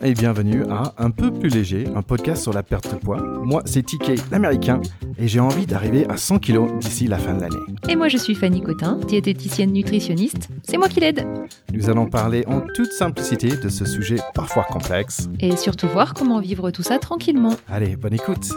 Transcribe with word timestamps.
Bonjour 0.00 0.10
et 0.10 0.14
bienvenue 0.14 0.64
à 0.70 0.94
Un 0.98 1.10
peu 1.10 1.30
plus 1.30 1.48
léger, 1.48 1.84
un 1.94 2.02
podcast 2.02 2.42
sur 2.42 2.52
la 2.52 2.62
perte 2.62 2.90
de 2.92 2.98
poids. 2.98 3.20
Moi, 3.44 3.62
c'est 3.66 3.84
TK, 3.84 4.30
l'américain, 4.30 4.80
et 5.18 5.28
j'ai 5.28 5.40
envie 5.40 5.66
d'arriver 5.66 6.06
à 6.08 6.16
100 6.16 6.38
kilos 6.38 6.70
d'ici 6.80 7.06
la 7.06 7.18
fin 7.18 7.34
de 7.34 7.42
l'année. 7.42 7.56
Et 7.88 7.96
moi, 7.96 8.08
je 8.08 8.16
suis 8.16 8.34
Fanny 8.34 8.62
Cotin, 8.62 8.98
diététicienne 9.06 9.72
nutritionniste. 9.72 10.48
C'est 10.62 10.78
moi 10.78 10.88
qui 10.88 11.00
l'aide. 11.00 11.26
Nous 11.72 11.90
allons 11.90 12.06
parler 12.06 12.44
en 12.46 12.60
toute 12.74 12.92
simplicité 12.92 13.48
de 13.48 13.68
ce 13.68 13.84
sujet 13.84 14.16
parfois 14.34 14.64
complexe. 14.64 15.28
Et 15.40 15.56
surtout 15.56 15.88
voir 15.88 16.14
comment 16.14 16.40
vivre 16.40 16.70
tout 16.70 16.82
ça 16.82 16.98
tranquillement. 16.98 17.56
Allez, 17.68 17.96
bonne 17.96 18.14
écoute. 18.14 18.48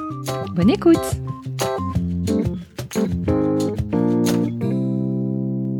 Bonne 0.55 0.69
écoute. 0.69 1.19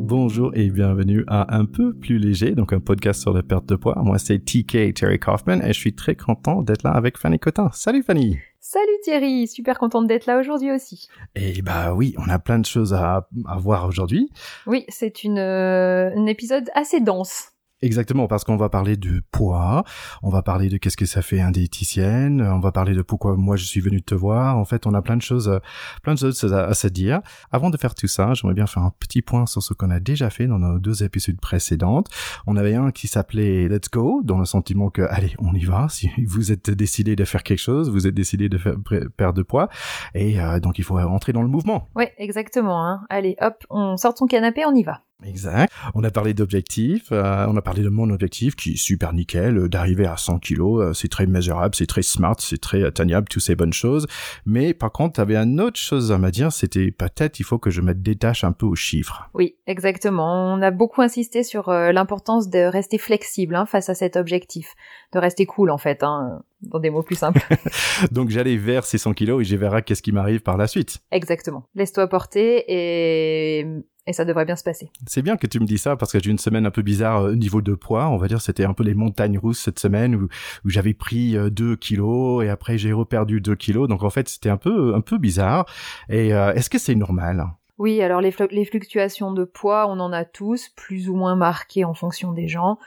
Bonjour 0.05 0.51
et 0.53 0.69
bienvenue 0.69 1.23
à 1.27 1.55
Un 1.55 1.63
peu 1.63 1.93
plus 1.93 2.17
léger, 2.17 2.55
donc 2.55 2.73
un 2.73 2.81
podcast 2.81 3.21
sur 3.21 3.31
la 3.31 3.41
perte 3.41 3.65
de 3.67 3.77
poids. 3.77 3.95
Moi, 4.03 4.19
c'est 4.19 4.37
TK 4.37 4.93
Terry 4.93 5.17
Kaufman 5.17 5.61
et 5.61 5.67
je 5.67 5.79
suis 5.79 5.95
très 5.95 6.13
content 6.13 6.61
d'être 6.61 6.83
là 6.83 6.89
avec 6.91 7.17
Fanny 7.17 7.39
Cotin. 7.39 7.69
Salut 7.71 8.03
Fanny 8.03 8.37
Salut 8.59 8.99
Thierry, 9.03 9.47
super 9.47 9.79
contente 9.79 10.07
d'être 10.07 10.25
là 10.25 10.41
aujourd'hui 10.41 10.71
aussi. 10.71 11.07
Et 11.35 11.61
bah 11.61 11.93
oui, 11.93 12.15
on 12.17 12.27
a 12.27 12.37
plein 12.37 12.59
de 12.59 12.65
choses 12.65 12.93
à, 12.93 13.29
à 13.47 13.57
voir 13.57 13.87
aujourd'hui. 13.87 14.29
Oui, 14.67 14.83
c'est 14.89 15.23
une, 15.23 15.39
euh, 15.39 16.13
un 16.13 16.25
épisode 16.25 16.69
assez 16.75 16.99
dense. 16.99 17.52
Exactement, 17.83 18.27
parce 18.27 18.45
qu'on 18.45 18.55
va 18.55 18.69
parler 18.69 18.95
de 18.95 19.21
poids, 19.33 19.83
on 20.21 20.29
va 20.29 20.41
parler 20.41 20.69
de 20.69 20.77
qu'est-ce 20.77 20.95
que 20.95 21.05
ça 21.05 21.21
fait 21.21 21.41
un 21.41 21.51
diététicienne, 21.51 22.41
on 22.41 22.59
va 22.59 22.71
parler 22.71 22.93
de 22.93 23.01
pourquoi 23.01 23.35
moi 23.35 23.57
je 23.57 23.65
suis 23.65 23.81
venu 23.81 24.01
te 24.01 24.15
voir. 24.15 24.57
En 24.57 24.63
fait, 24.63 24.87
on 24.87 24.93
a 24.93 25.01
plein 25.01 25.17
de 25.17 25.21
choses, 25.21 25.59
plein 26.01 26.13
de 26.13 26.19
choses 26.19 26.53
à, 26.53 26.73
se 26.73 26.87
dire. 26.87 27.19
Avant 27.51 27.69
de 27.69 27.75
faire 27.75 27.93
tout 27.93 28.07
ça, 28.07 28.33
j'aimerais 28.35 28.53
bien 28.53 28.67
faire 28.67 28.83
un 28.83 28.93
petit 28.99 29.21
point 29.21 29.45
sur 29.45 29.61
ce 29.61 29.73
qu'on 29.73 29.89
a 29.89 29.99
déjà 29.99 30.29
fait 30.29 30.47
dans 30.47 30.59
nos 30.59 30.79
deux 30.79 31.03
épisodes 31.03 31.37
précédentes. 31.41 32.07
On 32.47 32.55
avait 32.55 32.75
un 32.75 32.91
qui 32.91 33.07
s'appelait 33.07 33.67
Let's 33.67 33.89
Go, 33.91 34.21
dans 34.23 34.37
le 34.37 34.45
sentiment 34.45 34.89
que 34.89 35.01
allez, 35.01 35.33
on 35.39 35.53
y 35.53 35.65
va. 35.65 35.87
Si 35.93 36.09
vous 36.25 36.51
êtes 36.51 36.69
décidé 36.69 37.15
de 37.17 37.25
faire 37.25 37.43
quelque 37.43 37.59
chose, 37.59 37.89
vous 37.89 38.07
êtes 38.07 38.15
décidé 38.15 38.47
de 38.47 38.57
faire 38.57 38.75
perdre 39.17 39.33
de 39.33 39.43
poids, 39.43 39.67
et 40.15 40.39
euh, 40.39 40.59
donc 40.59 40.79
il 40.79 40.83
faut 40.85 40.95
rentrer 40.95 41.33
dans 41.33 41.41
le 41.41 41.49
mouvement. 41.49 41.89
Oui, 41.95 42.05
exactement. 42.17 42.85
Hein. 42.87 43.05
Allez, 43.09 43.35
hop, 43.41 43.55
on 43.69 43.97
sort 43.97 44.17
son 44.17 44.25
canapé, 44.25 44.63
on 44.65 44.73
y 44.73 44.83
va. 44.83 45.01
Exact. 45.25 45.71
On 45.93 46.03
a 46.03 46.11
parlé 46.11 46.33
d'objectifs, 46.33 47.11
euh, 47.11 47.45
on 47.47 47.55
a 47.55 47.61
parlé 47.61 47.81
de 47.81 47.89
mon 47.89 48.09
objectif 48.09 48.55
qui 48.55 48.73
est 48.73 48.77
super 48.77 49.13
nickel, 49.13 49.57
euh, 49.57 49.69
d'arriver 49.69 50.05
à 50.05 50.17
100 50.17 50.39
kilos, 50.39 50.81
euh, 50.81 50.93
c'est 50.93 51.07
très 51.07 51.25
mesurable, 51.25 51.75
c'est 51.75 51.87
très 51.87 52.01
smart, 52.01 52.35
c'est 52.39 52.59
très 52.59 52.83
atteignable, 52.83 53.27
toutes 53.29 53.43
ces 53.43 53.55
bonnes 53.55 53.73
choses. 53.73 54.07
Mais 54.45 54.73
par 54.73 54.91
contre, 54.91 55.15
tu 55.15 55.21
avais 55.21 55.35
une 55.35 55.61
autre 55.61 55.79
chose 55.79 56.11
à 56.11 56.17
me 56.17 56.29
dire, 56.29 56.51
c'était 56.51 56.91
peut-être 56.91 57.39
il 57.39 57.43
faut 57.43 57.57
que 57.57 57.69
je 57.69 57.81
me 57.81 57.93
détache 57.93 58.43
un 58.43 58.51
peu 58.51 58.65
aux 58.65 58.75
chiffres. 58.75 59.29
Oui, 59.33 59.55
exactement. 59.67 60.53
On 60.53 60.61
a 60.61 60.71
beaucoup 60.71 61.01
insisté 61.01 61.43
sur 61.43 61.69
l'importance 61.69 62.49
de 62.49 62.59
rester 62.59 62.97
flexible 62.97 63.55
hein, 63.55 63.65
face 63.65 63.89
à 63.89 63.95
cet 63.95 64.15
objectif, 64.15 64.73
de 65.13 65.19
rester 65.19 65.45
cool 65.45 65.69
en 65.69 65.77
fait. 65.77 66.03
Hein 66.03 66.41
dans 66.63 66.79
des 66.79 66.89
mots 66.89 67.03
plus 67.03 67.15
simples. 67.15 67.41
Donc 68.11 68.29
j'allais 68.29 68.57
vers 68.57 68.85
ces 68.85 68.97
100 68.97 69.13
kilos 69.13 69.41
et 69.41 69.45
je 69.45 69.55
verrai 69.55 69.83
qu'est-ce 69.83 70.01
qui 70.01 70.11
m'arrive 70.11 70.41
par 70.41 70.57
la 70.57 70.67
suite. 70.67 70.99
Exactement. 71.11 71.67
Laisse-toi 71.75 72.07
porter 72.07 72.63
et 72.67 73.65
et 74.05 74.13
ça 74.13 74.25
devrait 74.25 74.45
bien 74.45 74.55
se 74.55 74.63
passer. 74.63 74.89
C'est 75.07 75.21
bien 75.21 75.37
que 75.37 75.47
tu 75.47 75.59
me 75.59 75.65
dis 75.65 75.77
ça 75.77 75.95
parce 75.95 76.11
que 76.11 76.19
j'ai 76.21 76.29
une 76.29 76.37
semaine 76.37 76.65
un 76.65 76.71
peu 76.71 76.81
bizarre 76.81 77.23
au 77.23 77.35
niveau 77.35 77.61
de 77.61 77.73
poids. 77.73 78.09
On 78.09 78.17
va 78.17 78.27
dire 78.27 78.41
c'était 78.41 78.65
un 78.65 78.73
peu 78.73 78.83
les 78.83 78.95
montagnes 78.95 79.37
russes 79.37 79.59
cette 79.59 79.79
semaine 79.79 80.15
où, 80.15 80.27
où 80.65 80.69
j'avais 80.69 80.93
pris 80.93 81.37
2 81.51 81.63
euh, 81.63 81.75
kilos 81.75 82.43
et 82.43 82.49
après 82.49 82.77
j'ai 82.77 82.91
reperdu 82.91 83.41
2 83.41 83.55
kilos. 83.55 83.87
Donc 83.87 84.03
en 84.03 84.09
fait 84.09 84.27
c'était 84.27 84.49
un 84.49 84.57
peu 84.57 84.93
un 84.95 85.01
peu 85.01 85.17
bizarre. 85.17 85.65
Et 86.09 86.33
euh, 86.33 86.53
est-ce 86.53 86.69
que 86.69 86.77
c'est 86.77 86.95
normal? 86.95 87.47
Oui, 87.77 88.01
alors 88.01 88.21
les, 88.21 88.33
les 88.51 88.65
fluctuations 88.65 89.31
de 89.31 89.45
poids, 89.45 89.87
on 89.87 89.99
en 89.99 90.13
a 90.13 90.25
tous, 90.25 90.69
plus 90.75 91.09
ou 91.09 91.15
moins 91.15 91.35
marquées 91.35 91.85
en 91.85 91.93
fonction 91.93 92.31
des 92.31 92.47
gens. 92.47 92.77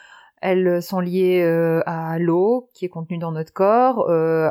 Elles 0.49 0.81
sont 0.81 1.01
liées 1.01 1.43
euh, 1.43 1.83
à 1.87 2.21
l'eau 2.21 2.71
qui 2.73 2.85
est 2.85 2.89
contenue 2.89 3.19
dans 3.19 3.33
notre 3.33 3.53
corps, 3.53 4.09
euh, 4.09 4.49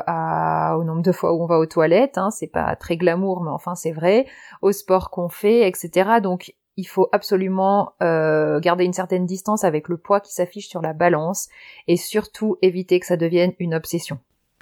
au 0.76 0.84
nombre 0.84 1.00
de 1.00 1.10
fois 1.10 1.32
où 1.32 1.42
on 1.42 1.46
va 1.46 1.58
aux 1.58 1.64
toilettes. 1.64 2.18
Hein, 2.18 2.30
c'est 2.30 2.48
pas 2.48 2.76
très 2.76 2.98
glamour, 2.98 3.42
mais 3.42 3.48
enfin 3.48 3.74
c'est 3.74 3.92
vrai. 3.92 4.26
Au 4.60 4.72
sport 4.72 5.08
qu'on 5.08 5.30
fait, 5.30 5.66
etc. 5.66 6.20
Donc 6.22 6.54
il 6.76 6.84
faut 6.84 7.08
absolument 7.12 7.94
euh, 8.02 8.60
garder 8.60 8.84
une 8.84 8.92
certaine 8.92 9.24
distance 9.24 9.64
avec 9.64 9.88
le 9.88 9.96
poids 9.96 10.20
qui 10.20 10.34
s'affiche 10.34 10.68
sur 10.68 10.82
la 10.82 10.92
balance 10.92 11.48
et 11.88 11.96
surtout 11.96 12.58
éviter 12.60 13.00
que 13.00 13.06
ça 13.06 13.16
devienne 13.16 13.54
une 13.58 13.74
obsession. 13.74 14.18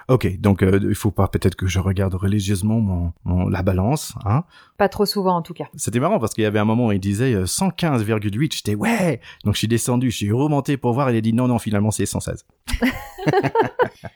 Ok, 0.07 0.39
donc 0.39 0.61
euh, 0.61 0.79
il 0.83 0.93
faut 0.93 1.09
pas 1.09 1.27
peut-être 1.27 1.55
que 1.55 1.65
je 1.65 1.79
regarde 1.79 2.13
religieusement 2.13 2.79
mon, 3.25 3.49
la 3.49 3.63
balance, 3.63 4.13
hein 4.23 4.43
Pas 4.77 4.87
trop 4.87 5.05
souvent 5.07 5.35
en 5.35 5.41
tout 5.41 5.55
cas. 5.55 5.65
C'était 5.75 5.99
marrant 5.99 6.19
parce 6.19 6.35
qu'il 6.35 6.43
y 6.43 6.47
avait 6.47 6.59
un 6.59 6.65
moment 6.65 6.87
où 6.87 6.91
il 6.91 6.99
disait 6.99 7.33
115,8, 7.43 8.13
euh, 8.13 8.47
j'étais 8.51 8.75
ouais, 8.75 9.19
donc 9.43 9.55
je 9.55 9.59
suis 9.59 9.67
descendu, 9.67 10.11
je 10.11 10.17
suis 10.17 10.31
remonté 10.31 10.77
pour 10.77 10.93
voir, 10.93 11.09
il 11.09 11.17
a 11.17 11.21
dit 11.21 11.33
non 11.33 11.47
non 11.47 11.57
finalement 11.57 11.89
c'est 11.89 12.05
116. 12.05 12.45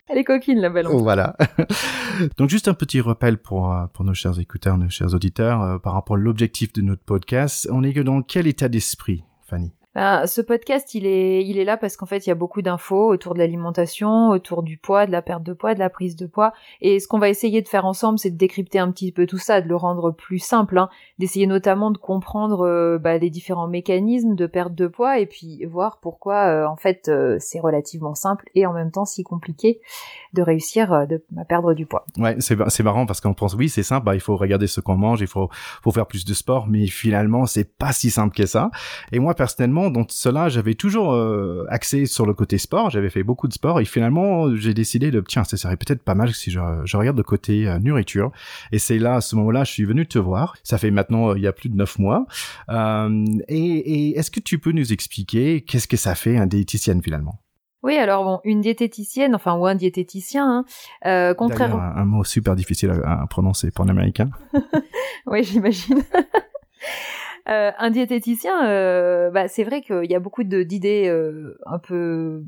Elle 0.08 0.20
est 0.20 0.24
coquine 0.24 0.60
la 0.60 0.70
balance. 0.70 1.02
Voilà. 1.02 1.36
donc 2.38 2.50
juste 2.50 2.68
un 2.68 2.76
petit 2.76 3.02
rappel 3.02 3.40
pour 3.40 3.74
euh, 3.74 3.88
pour 3.88 4.06
nos 4.06 4.14
chers 4.14 4.40
écouteurs, 4.40 4.78
nos 4.78 4.90
chers 4.90 5.16
auditeurs 5.16 5.82
par 5.82 5.94
rapport 5.94 6.18
à 6.18 6.20
l'objectif 6.20 6.72
de 6.74 6.82
notre 6.82 7.04
podcast, 7.04 7.68
on 7.72 7.84
est 7.84 7.94
que 7.94 8.02
dans 8.02 8.22
quel 8.22 8.46
état 8.46 8.70
d'esprit, 8.70 9.24
Fanny? 9.48 9.74
Bah, 9.96 10.28
ce 10.28 10.42
podcast, 10.42 10.94
il 10.94 11.08
est, 11.08 11.44
il 11.44 11.58
est 11.58 11.64
là 11.64 11.76
parce 11.76 11.98
qu'en 11.98 12.06
fait, 12.06 12.28
il 12.28 12.30
y 12.30 12.32
a 12.32 12.36
beaucoup 12.36 12.62
d'infos 12.62 13.08
autour 13.08 13.34
de 13.34 13.40
l'alimentation, 13.40 14.30
autour 14.30 14.62
du 14.62 14.78
poids, 14.78 15.08
de 15.08 15.12
la 15.12 15.24
perte 15.24 15.42
de 15.42 15.54
poids, 15.54 15.74
de 15.74 15.80
la 15.80 15.90
prise 15.90 16.16
de 16.16 16.28
poids. 16.28 16.54
Et 16.82 17.00
ce 17.00 17.08
qu'on 17.08 17.18
va 17.18 17.28
essayer 17.28 17.64
de 17.64 17.68
faire 17.68 17.86
ensemble, 17.86 18.20
c'est 18.20 18.30
de 18.30 18.38
décrypter 18.38 18.78
un 18.78 18.92
petit 18.92 19.12
peu 19.12 19.26
tout 19.26 19.40
ça, 19.40 19.62
de 19.62 19.68
le 19.68 19.76
rendre 19.76 20.12
plus 20.12 20.38
simple, 20.38 20.78
hein, 20.78 20.90
d'essayer 21.18 21.48
notamment 21.48 21.90
de 21.90 21.98
comprendre 21.98 22.68
euh, 22.68 23.00
bah, 23.00 23.18
les 23.18 23.32
différents 23.32 23.68
mécanismes 23.68 24.36
de 24.36 24.46
perte 24.46 24.76
de 24.76 24.86
poids 24.86 25.18
et 25.18 25.26
puis 25.26 25.66
voir 25.66 26.00
pourquoi, 26.00 26.46
euh, 26.46 26.68
en 26.68 26.76
fait, 26.76 27.10
euh, 27.10 27.38
c'est 27.40 27.60
relativement 27.60 28.14
simple 28.14 28.46
et 28.54 28.68
en 28.68 28.74
même 28.74 28.92
temps 28.92 29.06
si 29.06 29.24
compliqué 29.24 29.82
de 30.34 30.44
réussir 30.44 31.08
de, 31.08 31.24
à 31.36 31.46
perdre 31.46 31.74
du 31.74 31.88
poids. 31.88 32.06
Ouais, 32.18 32.38
c'est 32.40 32.84
marrant 32.84 33.08
parce 33.08 33.22
qu'on 33.22 33.34
pense 33.34 33.56
oui, 33.56 33.70
c'est 33.70 33.84
simple, 33.84 34.06
bah, 34.06 34.14
il 34.14 34.22
faut 34.22 34.36
regarder 34.36 34.68
ce 34.68 34.82
qu'on 34.82 34.96
mange, 34.96 35.22
il 35.22 35.28
faut, 35.28 35.50
faut 35.84 35.92
faire 35.92 36.06
plus 36.06 36.26
de 36.26 36.34
sport, 36.36 36.68
mais 36.68 36.86
finalement, 36.86 37.48
c'est 37.48 37.76
pas 37.78 37.92
si 37.92 38.12
simple 38.12 38.36
que 38.36 38.46
ça. 38.46 38.70
Et 39.12 39.18
moi, 39.18 39.34
personnellement 39.34 39.79
dans 39.90 40.06
cela, 40.10 40.50
j'avais 40.50 40.74
toujours 40.74 41.14
euh, 41.14 41.66
axé 41.70 42.06
sur 42.06 42.26
le 42.26 42.34
côté 42.34 42.58
sport. 42.58 42.90
J'avais 42.90 43.10
fait 43.10 43.24
beaucoup 43.24 43.48
de 43.48 43.54
sport 43.54 43.80
et 43.80 43.86
finalement, 43.86 44.56
j'ai 44.56 44.74
décidé 44.74 45.12
de 45.12 45.22
tiens, 45.22 45.44
ça 45.44 45.58
serait 45.58 45.78
peut-être 45.78 46.04
pas 46.04 46.16
mal 46.16 46.34
si 46.34 46.52
je, 46.52 46.60
regarde 46.98 47.18
le 47.18 47.24
côté 47.24 47.68
euh, 47.68 47.80
nourriture. 47.80 48.32
Et 48.72 48.80
c'est 48.80 49.00
là, 49.00 49.16
à 49.16 49.22
ce 49.22 49.36
moment-là, 49.38 49.64
je 49.64 49.72
suis 49.72 49.86
venu 49.86 50.06
te 50.06 50.20
voir. 50.20 50.56
Ça 50.64 50.78
fait 50.78 50.92
maintenant 50.92 51.34
il 51.34 51.42
y 51.42 51.48
a 51.48 51.54
plus 51.54 51.70
de 51.70 51.76
neuf 51.78 51.98
mois. 51.98 52.26
Euh, 52.70 53.26
et, 53.48 54.18
est-ce 54.18 54.30
que 54.32 54.42
tu 54.42 54.60
peux 54.60 54.72
nous 54.72 54.92
expliquer 54.92 55.62
qu'est-ce 55.62 55.88
que 55.88 55.98
ça 55.98 56.16
fait 56.16 56.38
un 56.38 56.48
diététicienne 56.48 57.02
finalement? 57.02 57.40
Oui, 57.82 57.96
alors 57.96 58.26
bon, 58.26 58.42
une 58.44 58.60
diététicienne, 58.60 59.34
enfin 59.34 59.56
ou 59.56 59.66
un 59.66 59.76
diététicien, 59.76 60.66
hein, 61.04 61.34
contrairement. 61.38 61.80
Un, 61.80 62.02
un, 62.02 62.06
mot 62.06 62.26
super 62.26 62.58
difficile 62.58 62.92
à, 63.06 63.22
à 63.22 63.28
prononcer 63.28 63.72
pour 63.72 63.86
un 63.86 63.90
américain. 63.90 64.30
oui, 65.26 65.46
j'imagine. 65.46 66.04
Euh, 67.50 67.72
un 67.78 67.90
diététicien, 67.90 68.68
euh, 68.68 69.32
bah, 69.32 69.48
c'est 69.48 69.64
vrai 69.64 69.82
qu'il 69.82 70.10
y 70.10 70.16
a 70.16 70.20
beaucoup 70.20 70.44
d'idées 70.44 71.08
euh, 71.08 71.58
un 71.66 71.80
peu 71.80 72.44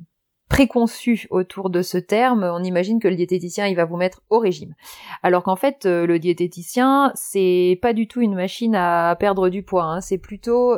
préconçues 0.48 1.28
autour 1.32 1.70
de 1.70 1.82
ce 1.82 1.98
terme. 1.98 2.44
On 2.44 2.64
imagine 2.64 3.00
que 3.00 3.08
le 3.08 3.16
diététicien, 3.16 3.68
il 3.68 3.76
va 3.76 3.86
vous 3.86 3.98
mettre 3.98 4.22
au 4.30 4.38
régime. 4.38 4.76
Alors 5.24 5.44
qu'en 5.44 5.56
fait, 5.56 5.86
le 5.86 6.20
diététicien, 6.20 7.12
c'est 7.16 7.80
pas 7.82 7.94
du 7.94 8.08
tout 8.08 8.22
une 8.22 8.36
machine 8.36 8.76
à 8.76 9.16
perdre 9.18 9.50
du 9.50 9.64
poids. 9.64 9.86
Hein. 9.86 10.02
C'est 10.02 10.18
plutôt 10.18 10.76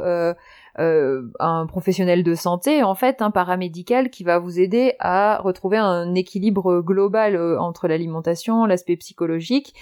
euh, 0.79 1.23
un 1.39 1.65
professionnel 1.67 2.23
de 2.23 2.33
santé, 2.35 2.83
en 2.83 2.95
fait, 2.95 3.21
un 3.21 3.31
paramédical 3.31 4.09
qui 4.09 4.23
va 4.23 4.39
vous 4.39 4.59
aider 4.59 4.93
à 4.99 5.39
retrouver 5.41 5.77
un 5.77 6.15
équilibre 6.15 6.81
global 6.81 7.35
euh, 7.35 7.59
entre 7.59 7.87
l'alimentation, 7.87 8.65
l'aspect 8.65 8.95
psychologique, 8.97 9.75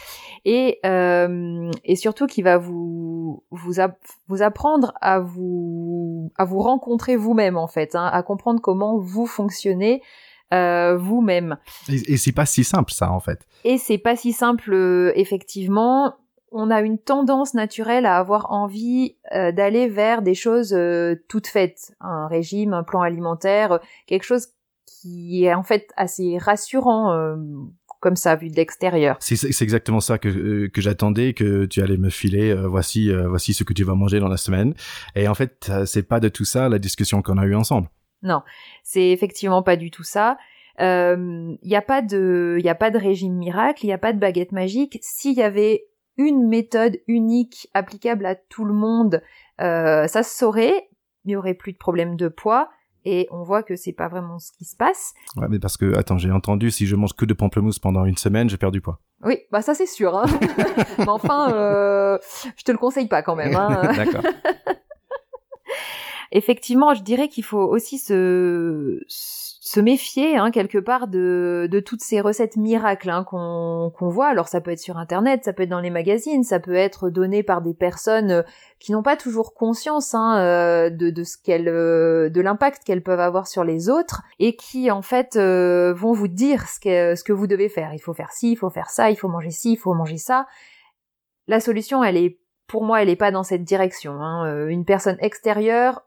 et, 0.44 0.80
euh, 0.86 1.72
et 1.86 1.96
surtout 1.96 2.28
qui 2.28 2.42
va 2.42 2.58
vous 2.58 3.44
vous, 3.52 3.74
vous 4.28 4.42
apprendre 4.42 4.94
à 5.02 5.20
vous 5.20 6.32
à 6.38 6.46
vous 6.46 6.60
rencontrer 6.60 7.16
vous-même 7.16 7.58
en 7.58 7.68
fait, 7.68 7.96
hein, 7.96 8.10
à 8.12 8.24
comprendre 8.24 8.62
comment 8.62 8.98
vous 8.98 9.26
fonctionnez. 9.26 10.02
Euh, 10.54 10.98
vous-même. 10.98 11.56
Et, 11.88 12.14
et 12.14 12.18
c'est 12.18 12.34
pas 12.34 12.46
si 12.46 12.66
simple 12.66 12.92
ça 12.92 13.10
en 13.10 13.22
fait. 13.22 13.48
Et 13.64 13.78
c'est 13.78 13.98
pas 13.98 14.18
si 14.18 14.34
simple 14.34 14.74
euh, 14.74 15.14
effectivement 15.16 16.16
on 16.52 16.70
a 16.70 16.82
une 16.82 16.98
tendance 16.98 17.54
naturelle 17.54 18.06
à 18.06 18.18
avoir 18.18 18.52
envie 18.52 19.16
euh, 19.34 19.52
d'aller 19.52 19.88
vers 19.88 20.22
des 20.22 20.36
choses 20.36 20.74
euh, 20.74 21.16
toutes 21.30 21.48
faites, 21.48 21.94
un 22.02 22.28
régime, 22.28 22.74
un 22.74 22.84
plan 22.84 23.02
alimentaire, 23.02 23.80
quelque 24.06 24.24
chose 24.24 24.48
qui 24.86 25.46
est 25.46 25.54
en 25.54 25.64
fait 25.64 25.90
assez 25.96 26.38
rassurant 26.38 27.14
euh, 27.14 27.38
comme 28.02 28.18
ça 28.18 28.36
vu 28.36 28.50
de 28.50 28.56
l'extérieur. 28.56 29.16
C'est 29.20 29.62
exactement 29.62 30.02
ça 30.02 30.18
que, 30.18 30.68
que 30.68 30.82
j'attendais 30.82 31.34
que 31.34 31.66
tu 31.66 31.82
allais 31.82 31.98
me 31.98 32.10
filer. 32.10 32.54
voici 32.54 33.14
voici 33.14 33.54
ce 33.54 33.64
que 33.64 33.74
tu 33.74 33.84
vas 33.84 33.94
manger 33.94 34.20
dans 34.20 34.28
la 34.28 34.38
semaine. 34.38 34.74
Et 35.16 35.28
en 35.28 35.36
fait, 35.36 35.72
c'est 35.86 36.08
pas 36.08 36.20
de 36.20 36.28
tout 36.28 36.46
ça 36.46 36.68
la 36.68 36.80
discussion 36.80 37.22
qu'on 37.22 37.38
a 37.38 37.46
eue 37.46 37.54
ensemble. 37.56 37.90
Non, 38.24 38.42
c'est 38.84 39.10
effectivement 39.10 39.62
pas 39.62 39.76
du 39.76 39.92
tout 39.92 40.04
ça. 40.04 40.38
Il 40.80 41.58
n'y 41.64 41.76
a 41.76 41.82
pas 41.84 42.02
de, 42.02 42.58
il 42.60 42.68
a 42.68 42.74
pas 42.74 42.90
de 42.90 42.98
régime 42.98 43.36
miracle, 43.36 43.86
il 43.86 43.88
n'y 43.88 43.94
a 43.94 44.00
pas 44.00 44.14
de 44.14 44.20
baguette 44.20 44.52
magique. 44.52 44.98
S'il 45.04 45.38
y 45.38 45.44
avait 45.44 45.86
une 46.18 46.48
méthode 46.48 46.98
unique 47.08 47.70
applicable 47.74 48.26
à 48.26 48.36
tout 48.36 48.66
le 48.66 48.74
monde, 48.74 49.22
euh, 49.62 50.08
ça 50.08 50.24
se 50.24 50.38
saurait, 50.38 50.90
il 51.26 51.30
n'y 51.30 51.36
aurait 51.36 51.54
plus 51.54 51.74
de 51.74 51.78
problème 51.78 52.16
de 52.16 52.28
poids, 52.28 52.70
et 53.04 53.28
on 53.32 53.44
voit 53.44 53.64
que 53.64 53.76
c'est 53.76 53.94
pas 53.94 54.08
vraiment 54.08 54.38
ce 54.38 54.52
qui 54.52 54.66
se 54.66 54.76
passe. 54.76 55.14
Ouais, 55.38 55.48
mais 55.50 55.60
parce 55.60 55.78
que 55.78 55.98
attends, 55.98 56.18
j'ai 56.18 56.32
entendu 56.32 56.70
si 56.70 56.86
je 56.86 56.96
mange 56.96 57.14
que 57.14 57.26
de 57.26 57.34
pamplemousse 57.34 57.80
pendant 57.80 58.06
une 58.06 58.18
semaine, 58.18 58.50
j'ai 58.50 58.58
perdu 58.58 58.82
poids. 58.82 59.00
Oui, 59.24 59.40
bah 59.52 59.62
ça 59.62 59.74
c'est 59.74 59.88
sûr. 59.88 60.16
Hein. 60.18 60.26
mais 61.00 61.10
enfin, 61.10 61.52
euh, 61.54 62.18
je 62.58 62.64
te 62.64 62.72
le 62.72 62.78
conseille 62.78 63.08
pas 63.08 63.24
quand 63.24 63.36
même. 63.36 63.56
Hein. 63.56 63.94
D'accord. 63.96 64.24
Effectivement, 66.32 66.94
je 66.94 67.04
dirais 67.04 67.28
qu'il 67.28 67.44
faut 67.44 67.60
aussi 67.60 67.98
se 67.98 69.04
se 69.64 69.80
méfier 69.80 70.38
hein, 70.38 70.50
quelque 70.50 70.80
part 70.80 71.08
de, 71.08 71.70
de 71.72 71.80
toutes 71.80 72.02
ces 72.02 72.20
recettes 72.20 72.58
miracles 72.58 73.12
hein, 73.12 73.24
qu'on 73.24 74.10
voit. 74.10 74.28
Alors 74.28 74.48
ça 74.48 74.60
peut 74.60 74.72
être 74.72 74.80
sur 74.80 74.98
internet, 74.98 75.46
ça 75.46 75.54
peut 75.54 75.64
être 75.64 75.70
dans 75.70 75.80
les 75.80 75.92
magazines, 75.92 76.44
ça 76.44 76.60
peut 76.60 76.74
être 76.74 77.12
donné 77.12 77.44
par 77.44 77.62
des 77.62 77.76
personnes 77.76 78.32
euh, 78.32 78.42
qui 78.80 78.92
n'ont 78.92 79.04
pas 79.04 79.16
toujours 79.16 79.54
conscience 79.54 80.16
hein, 80.16 80.40
euh, 80.40 80.90
de, 80.90 81.12
de 81.12 81.24
ce 81.24 81.38
qu'elles, 81.38 81.70
euh, 81.70 82.30
de 82.30 82.42
l'impact 82.42 82.84
qu'elles 82.84 83.04
peuvent 83.04 83.20
avoir 83.20 83.48
sur 83.48 83.64
les 83.64 83.88
autres 83.88 84.24
et 84.40 84.56
qui 84.56 84.90
en 84.90 85.04
fait 85.04 85.38
vont 85.38 86.12
vous 86.12 86.28
dire 86.28 86.68
ce 86.68 86.80
que, 86.80 87.16
ce 87.16 87.24
que 87.24 87.32
vous 87.32 87.46
devez 87.46 87.70
faire. 87.70 87.94
Il 87.94 88.00
faut 88.00 88.14
faire 88.14 88.34
ci, 88.34 88.52
il 88.52 88.56
faut 88.58 88.72
faire 88.72 88.90
ça, 88.90 89.12
il 89.12 89.16
faut 89.16 89.30
manger 89.30 89.52
ci, 89.52 89.74
il 89.74 89.78
faut 89.78 89.94
manger 89.94 90.18
ça. 90.18 90.48
La 91.48 91.60
solution, 91.60 92.04
elle 92.04 92.18
est 92.18 92.40
pour 92.68 92.84
moi, 92.84 93.02
elle 93.02 93.10
n'est 93.10 93.16
pas 93.16 93.32
dans 93.32 93.44
cette 93.44 93.64
direction. 93.64 94.14
Hein. 94.14 94.68
Une 94.68 94.86
personne 94.86 95.18
extérieure 95.20 96.02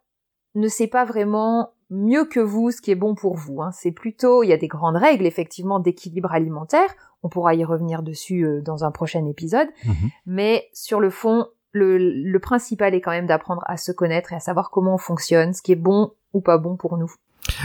ne 0.54 0.68
sait 0.68 0.86
pas 0.86 1.04
vraiment 1.04 1.70
mieux 1.90 2.24
que 2.24 2.40
vous 2.40 2.70
ce 2.70 2.80
qui 2.80 2.90
est 2.90 2.96
bon 2.96 3.14
pour 3.14 3.36
vous. 3.36 3.62
Hein. 3.62 3.70
C'est 3.72 3.92
plutôt, 3.92 4.42
il 4.42 4.48
y 4.48 4.52
a 4.52 4.56
des 4.56 4.68
grandes 4.68 4.96
règles 4.96 5.26
effectivement 5.26 5.78
d'équilibre 5.78 6.32
alimentaire. 6.32 6.94
On 7.22 7.28
pourra 7.28 7.54
y 7.54 7.64
revenir 7.64 8.02
dessus 8.02 8.44
euh, 8.44 8.60
dans 8.60 8.84
un 8.84 8.90
prochain 8.90 9.24
épisode. 9.26 9.68
Mhm. 9.84 10.10
Mais 10.26 10.68
sur 10.72 11.00
le 11.00 11.10
fond, 11.10 11.46
le, 11.72 12.38
principal 12.38 12.94
est 12.94 13.00
quand 13.00 13.10
même 13.10 13.26
d'apprendre 13.26 13.62
à 13.66 13.76
se 13.76 13.92
connaître 13.92 14.32
et 14.32 14.36
à 14.36 14.40
savoir 14.40 14.70
comment 14.70 14.94
on 14.94 14.98
fonctionne, 14.98 15.52
ce 15.52 15.62
qui 15.62 15.72
est 15.72 15.76
bon 15.76 16.12
ou 16.32 16.40
pas 16.40 16.58
bon 16.58 16.76
pour 16.76 16.96
nous. 16.96 17.12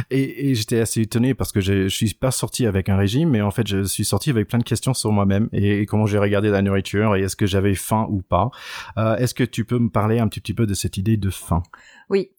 Et, 0.10 0.56
j'étais 0.56 0.80
assez 0.80 1.02
étonné 1.02 1.34
parce 1.34 1.52
que 1.52 1.62
je 1.62 1.88
suis 1.88 2.14
pas 2.14 2.32
sorti 2.32 2.66
avec 2.66 2.90
un 2.90 2.98
régime, 2.98 3.30
mais 3.30 3.42
en 3.42 3.52
fait 3.52 3.66
je 3.66 3.84
suis 3.84 4.04
sorti 4.04 4.30
avec 4.30 4.48
plein 4.50 4.60
de 4.60 4.64
questions 4.64 4.94
sur 4.94 5.12
moi-même 5.12 5.48
et, 5.54 5.86
comment 5.86 6.06
j'ai 6.06 6.18
regardé 6.18 6.50
la 6.50 6.62
nourriture 6.62 7.16
et 7.16 7.22
est-ce 7.22 7.38
que 7.38 7.46
j'avais 7.46 7.76
faim 7.76 8.08
ou 8.10 8.22
pas. 8.22 8.50
Euh, 8.98 9.16
est-ce 9.18 9.34
que 9.34 9.44
tu 9.44 9.64
peux 9.64 9.80
me 9.80 9.90
parler 9.90 10.20
un 10.20 10.28
petit, 10.28 10.42
petit 10.42 10.54
peu 10.54 10.66
de 10.66 10.74
cette 10.74 10.98
idée 10.98 11.16
de 11.16 11.30
faim? 11.30 11.64
Oui, 12.10 12.32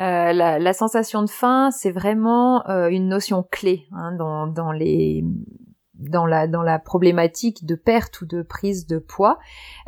euh, 0.00 0.32
la, 0.32 0.72
sensation 0.72 1.22
de 1.22 1.30
faim, 1.30 1.70
c'est 1.72 1.90
vraiment 1.90 2.64
euh, 2.68 2.86
une 2.88 3.08
notion 3.08 3.44
clé 3.50 3.88
hein, 3.92 4.12
dans, 4.12 4.72
la 6.62 6.78
problématique 6.78 7.66
de 7.66 7.74
perte 7.74 8.20
ou 8.20 8.26
de 8.26 8.42
prise 8.42 8.86
de 8.86 8.98
poids. 8.98 9.38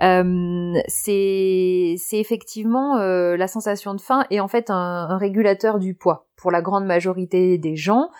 Euh, 0.03 0.75
c'est 0.89 1.97
effectivement 2.13 2.97
la 2.99 3.47
sensation 3.47 3.95
de 3.95 4.01
faim 4.01 4.25
est 4.31 4.41
en 4.41 4.49
fait 4.49 4.71
un, 4.71 5.07
un, 5.11 5.17
régulateur 5.17 5.79
du 5.79 5.95
poids 5.95 6.27
pour 6.37 6.51
la 6.51 6.61
grande 6.61 6.87
majorité 6.87 7.57
des 7.57 7.77
gens. 7.77 8.11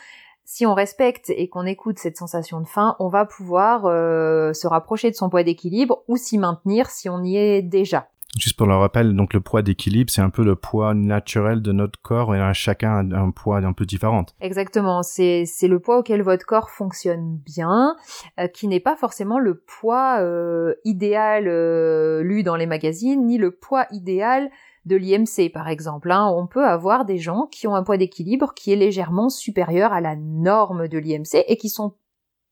Si 0.45 0.67
on 0.67 0.75
respecte 0.75 1.31
et 1.31 1.49
qu'on 1.49 1.67
écoute 1.67 1.99
cette 1.99 2.17
sensation 2.17 2.61
de 2.61 2.67
faim, 2.67 2.95
on 3.01 3.09
va 3.09 3.25
pouvoir 3.25 3.83
se 3.83 4.67
rapprocher 4.69 5.11
de 5.11 5.17
son 5.17 5.29
poids 5.29 5.43
d'équilibre 5.43 6.05
ou 6.07 6.17
s'y 6.17 6.39
maintenir 6.39 6.89
si 6.91 7.09
on 7.09 7.23
y 7.25 7.37
est 7.37 7.63
déjà. 7.63 8.09
Juste 8.39 8.57
pour 8.57 8.69
le 8.69 8.77
rappel, 8.77 9.17
donc 9.17 9.35
le 9.35 9.41
poids 9.41 9.61
d'équilibre, 9.61 10.09
c'est 10.09 10.23
un 10.23 10.31
peu 10.31 10.45
le 10.45 10.55
poids 10.55 10.95
naturel 10.95 11.63
de 11.63 11.73
notre 11.73 12.01
corps 12.01 12.33
et 12.35 12.55
chacun 12.55 13.11
a 13.11 13.19
un 13.19 13.33
poids 13.33 13.59
un 13.59 13.73
peu 13.73 13.85
différent. 13.85 14.25
Exactement, 14.41 15.03
c'est 15.03 15.47
c'est 15.47 15.67
le 15.67 15.81
poids 15.81 15.99
auquel 15.99 16.23
votre 16.23 16.47
corps 16.47 16.71
fonctionne 16.71 17.39
bien, 17.39 17.97
euh, 18.39 18.47
qui 18.47 18.69
n'est 18.69 18.79
pas 18.79 18.95
forcément 18.95 19.41
le 19.41 19.57
poids 19.59 20.21
euh, 20.21 20.75
idéal 20.85 21.49
euh, 21.49 22.23
lu 22.23 22.45
dans 22.45 22.55
les 22.55 22.67
magazines, 22.67 23.27
ni 23.27 23.37
le 23.37 23.51
poids 23.51 23.87
idéal 23.91 24.49
de 24.87 24.95
l'IMC 24.95 25.53
par 25.53 25.69
exemple. 25.69 26.13
Hein. 26.13 26.33
On 26.33 26.47
peut 26.47 26.65
avoir 26.65 27.05
des 27.05 27.19
gens 27.19 27.49
qui 27.51 27.67
ont 27.67 27.75
un 27.75 27.83
poids 27.83 27.97
d'équilibre 27.97 28.55
qui 28.55 28.73
est 28.73 28.77
légèrement 28.77 29.29
supérieur 29.29 29.93
à 29.93 30.01
la 30.01 30.15
norme 30.15 30.87
de 30.87 30.99
l'IMC 30.99 31.45
et 31.49 31.57
qui 31.57 31.69
sont 31.69 31.95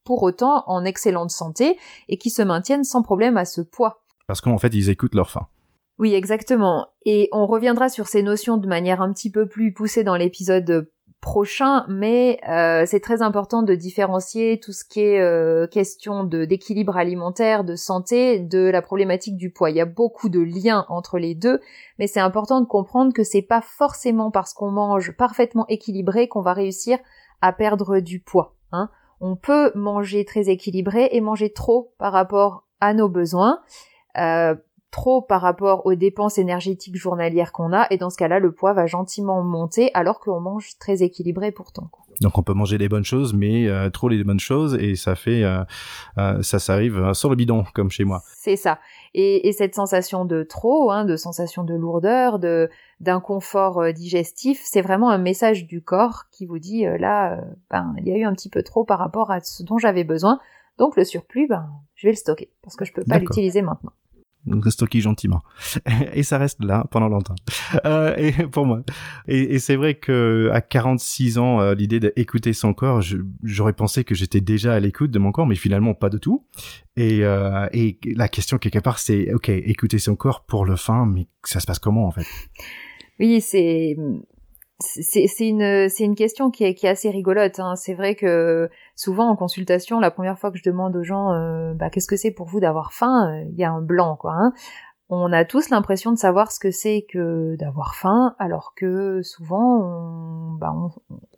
pour 0.02 0.24
autant 0.24 0.64
en 0.66 0.84
excellente 0.84 1.30
santé 1.30 1.78
et 2.08 2.18
qui 2.18 2.30
se 2.30 2.42
maintiennent 2.42 2.84
sans 2.84 3.02
problème 3.02 3.36
à 3.36 3.44
ce 3.44 3.60
poids. 3.60 4.02
Parce 4.26 4.40
qu'en 4.40 4.58
fait, 4.58 4.74
ils 4.74 4.90
écoutent 4.90 5.14
leur 5.14 5.30
faim. 5.30 5.46
Oui, 5.98 6.14
exactement. 6.14 6.88
Et 7.04 7.28
on 7.32 7.46
reviendra 7.46 7.88
sur 7.88 8.06
ces 8.06 8.22
notions 8.22 8.56
de 8.56 8.68
manière 8.68 9.02
un 9.02 9.12
petit 9.12 9.30
peu 9.30 9.48
plus 9.48 9.72
poussée 9.72 10.04
dans 10.04 10.16
l'épisode 10.16 10.88
prochain, 11.20 11.84
mais 11.88 12.38
euh, 12.48 12.84
c'est 12.86 13.00
très 13.00 13.22
important 13.22 13.62
de 13.62 13.74
différencier 13.74 14.60
tout 14.60 14.72
ce 14.72 14.84
qui 14.84 15.00
est 15.00 15.20
euh, 15.20 15.66
question 15.66 16.22
d'équilibre 16.22 16.96
alimentaire, 16.96 17.64
de 17.64 17.74
santé, 17.74 18.38
de 18.38 18.70
la 18.70 18.82
problématique 18.82 19.36
du 19.36 19.50
poids. 19.50 19.70
Il 19.70 19.76
y 19.76 19.80
a 19.80 19.84
beaucoup 19.84 20.28
de 20.28 20.40
liens 20.40 20.86
entre 20.88 21.18
les 21.18 21.34
deux, 21.34 21.60
mais 21.98 22.06
c'est 22.06 22.20
important 22.20 22.60
de 22.60 22.66
comprendre 22.66 23.12
que 23.12 23.24
c'est 23.24 23.42
pas 23.42 23.60
forcément 23.60 24.30
parce 24.30 24.54
qu'on 24.54 24.70
mange 24.70 25.16
parfaitement 25.16 25.66
équilibré 25.68 26.28
qu'on 26.28 26.42
va 26.42 26.52
réussir 26.52 26.98
à 27.40 27.52
perdre 27.52 27.98
du 27.98 28.20
poids. 28.20 28.54
Hein. 28.70 28.88
On 29.20 29.34
peut 29.34 29.72
manger 29.74 30.24
très 30.24 30.48
équilibré 30.48 31.08
et 31.10 31.20
manger 31.20 31.52
trop 31.52 31.92
par 31.98 32.12
rapport 32.12 32.64
à 32.80 32.94
nos 32.94 33.08
besoins. 33.08 33.60
Euh, 34.18 34.54
trop 34.90 35.20
par 35.20 35.42
rapport 35.42 35.84
aux 35.86 35.94
dépenses 35.94 36.38
énergétiques 36.38 36.96
journalières 36.96 37.52
qu'on 37.52 37.72
a, 37.72 37.86
et 37.90 37.98
dans 37.98 38.10
ce 38.10 38.16
cas-là, 38.16 38.38
le 38.38 38.52
poids 38.52 38.72
va 38.72 38.86
gentiment 38.86 39.42
monter 39.42 39.90
alors 39.94 40.20
qu'on 40.20 40.40
mange 40.40 40.78
très 40.78 41.02
équilibré 41.02 41.52
pourtant. 41.52 41.90
Donc 42.20 42.36
on 42.36 42.42
peut 42.42 42.54
manger 42.54 42.78
des 42.78 42.88
bonnes 42.88 43.04
choses, 43.04 43.32
mais 43.32 43.68
euh, 43.68 43.90
trop 43.90 44.08
les 44.08 44.24
bonnes 44.24 44.40
choses, 44.40 44.74
et 44.74 44.96
ça 44.96 45.14
fait, 45.14 45.44
euh, 45.44 45.62
euh, 46.18 46.42
ça 46.42 46.58
s'arrive 46.58 47.12
sur 47.12 47.30
le 47.30 47.36
bidon, 47.36 47.64
comme 47.74 47.90
chez 47.90 48.04
moi. 48.04 48.22
C'est 48.34 48.56
ça. 48.56 48.78
Et, 49.14 49.52
cette 49.52 49.74
sensation 49.74 50.24
de 50.24 50.42
trop, 50.42 50.90
hein, 50.90 51.04
de 51.04 51.16
sensation 51.16 51.64
de 51.64 51.74
lourdeur, 51.74 52.38
de 52.38 52.70
d'inconfort 53.00 53.92
digestif, 53.92 54.60
c'est 54.64 54.82
vraiment 54.82 55.10
un 55.10 55.18
message 55.18 55.66
du 55.66 55.82
corps 55.82 56.24
qui 56.32 56.46
vous 56.46 56.58
dit 56.58 56.84
là, 56.98 57.40
ben 57.70 57.94
il 57.98 58.08
y 58.08 58.12
a 58.12 58.16
eu 58.16 58.24
un 58.24 58.32
petit 58.32 58.48
peu 58.48 58.62
trop 58.62 58.84
par 58.84 58.98
rapport 58.98 59.30
à 59.30 59.40
ce 59.40 59.62
dont 59.62 59.78
j'avais 59.78 60.04
besoin. 60.04 60.40
Donc 60.78 60.96
le 60.96 61.04
surplus, 61.04 61.46
ben 61.46 61.68
je 61.94 62.08
vais 62.08 62.12
le 62.12 62.16
stocker 62.16 62.50
parce 62.62 62.76
que 62.76 62.84
je 62.84 62.92
peux 62.92 63.04
pas 63.04 63.18
l'utiliser 63.18 63.62
maintenant 63.62 63.92
stocké 64.68 65.00
gentiment. 65.00 65.42
et 66.14 66.22
ça 66.22 66.38
reste 66.38 66.62
là 66.62 66.86
pendant 66.90 67.08
longtemps. 67.08 67.34
Euh, 67.84 68.14
et 68.16 68.32
pour 68.46 68.66
moi. 68.66 68.82
Et, 69.26 69.58
c'est 69.58 69.76
vrai 69.76 69.94
que 69.94 70.50
à 70.52 70.60
46 70.60 71.38
ans, 71.38 71.60
euh, 71.60 71.74
l'idée 71.74 72.00
d'écouter 72.00 72.52
son 72.52 72.74
corps, 72.74 73.02
j'aurais 73.42 73.72
pensé 73.72 74.04
que 74.04 74.14
j'étais 74.14 74.40
déjà 74.40 74.74
à 74.74 74.80
l'écoute 74.80 75.10
de 75.10 75.18
mon 75.18 75.32
corps, 75.32 75.46
mais 75.46 75.54
finalement 75.54 75.94
pas 75.94 76.08
de 76.08 76.18
tout. 76.18 76.46
Et, 76.96 77.24
euh, 77.24 77.66
et 77.72 77.98
la 78.16 78.28
question 78.28 78.58
quelque 78.58 78.80
part, 78.80 78.98
c'est 78.98 79.32
ok, 79.32 79.48
écouter 79.48 79.98
son 79.98 80.16
corps 80.16 80.44
pour 80.44 80.64
le 80.64 80.76
fin, 80.76 81.06
mais 81.06 81.26
ça 81.44 81.60
se 81.60 81.66
passe 81.66 81.78
comment 81.78 82.06
en 82.06 82.10
fait? 82.10 82.26
Oui, 83.20 83.40
c'est 83.40 83.96
c'est 84.80 85.26
une 85.40 85.88
c'est 85.88 86.04
une 86.04 86.14
question 86.14 86.50
qui 86.50 86.62
est 86.64 86.74
qui 86.74 86.86
est 86.86 86.90
assez 86.90 87.10
rigolote. 87.10 87.58
Hein. 87.58 87.74
C'est 87.74 87.94
vrai 87.94 88.14
que 88.14 88.70
souvent 88.94 89.28
en 89.28 89.34
consultation, 89.34 89.98
la 89.98 90.12
première 90.12 90.38
fois 90.38 90.52
que 90.52 90.58
je 90.58 90.62
demande 90.62 90.94
aux 90.94 91.02
gens, 91.02 91.32
euh, 91.32 91.74
bah, 91.74 91.90
qu'est-ce 91.90 92.06
que 92.06 92.16
c'est 92.16 92.30
pour 92.30 92.46
vous 92.46 92.60
d'avoir 92.60 92.92
faim, 92.92 93.28
euh, 93.32 93.44
il 93.50 93.58
y 93.58 93.64
a 93.64 93.72
un 93.72 93.80
blanc 93.80 94.16
quoi. 94.16 94.34
Hein. 94.34 94.52
On 95.08 95.32
a 95.32 95.44
tous 95.44 95.70
l'impression 95.70 96.12
de 96.12 96.18
savoir 96.18 96.52
ce 96.52 96.60
que 96.60 96.70
c'est 96.70 97.06
que 97.10 97.56
d'avoir 97.56 97.96
faim, 97.96 98.36
alors 98.38 98.74
que 98.76 99.22
souvent 99.22 99.80
on, 99.80 100.52
bah, 100.52 100.72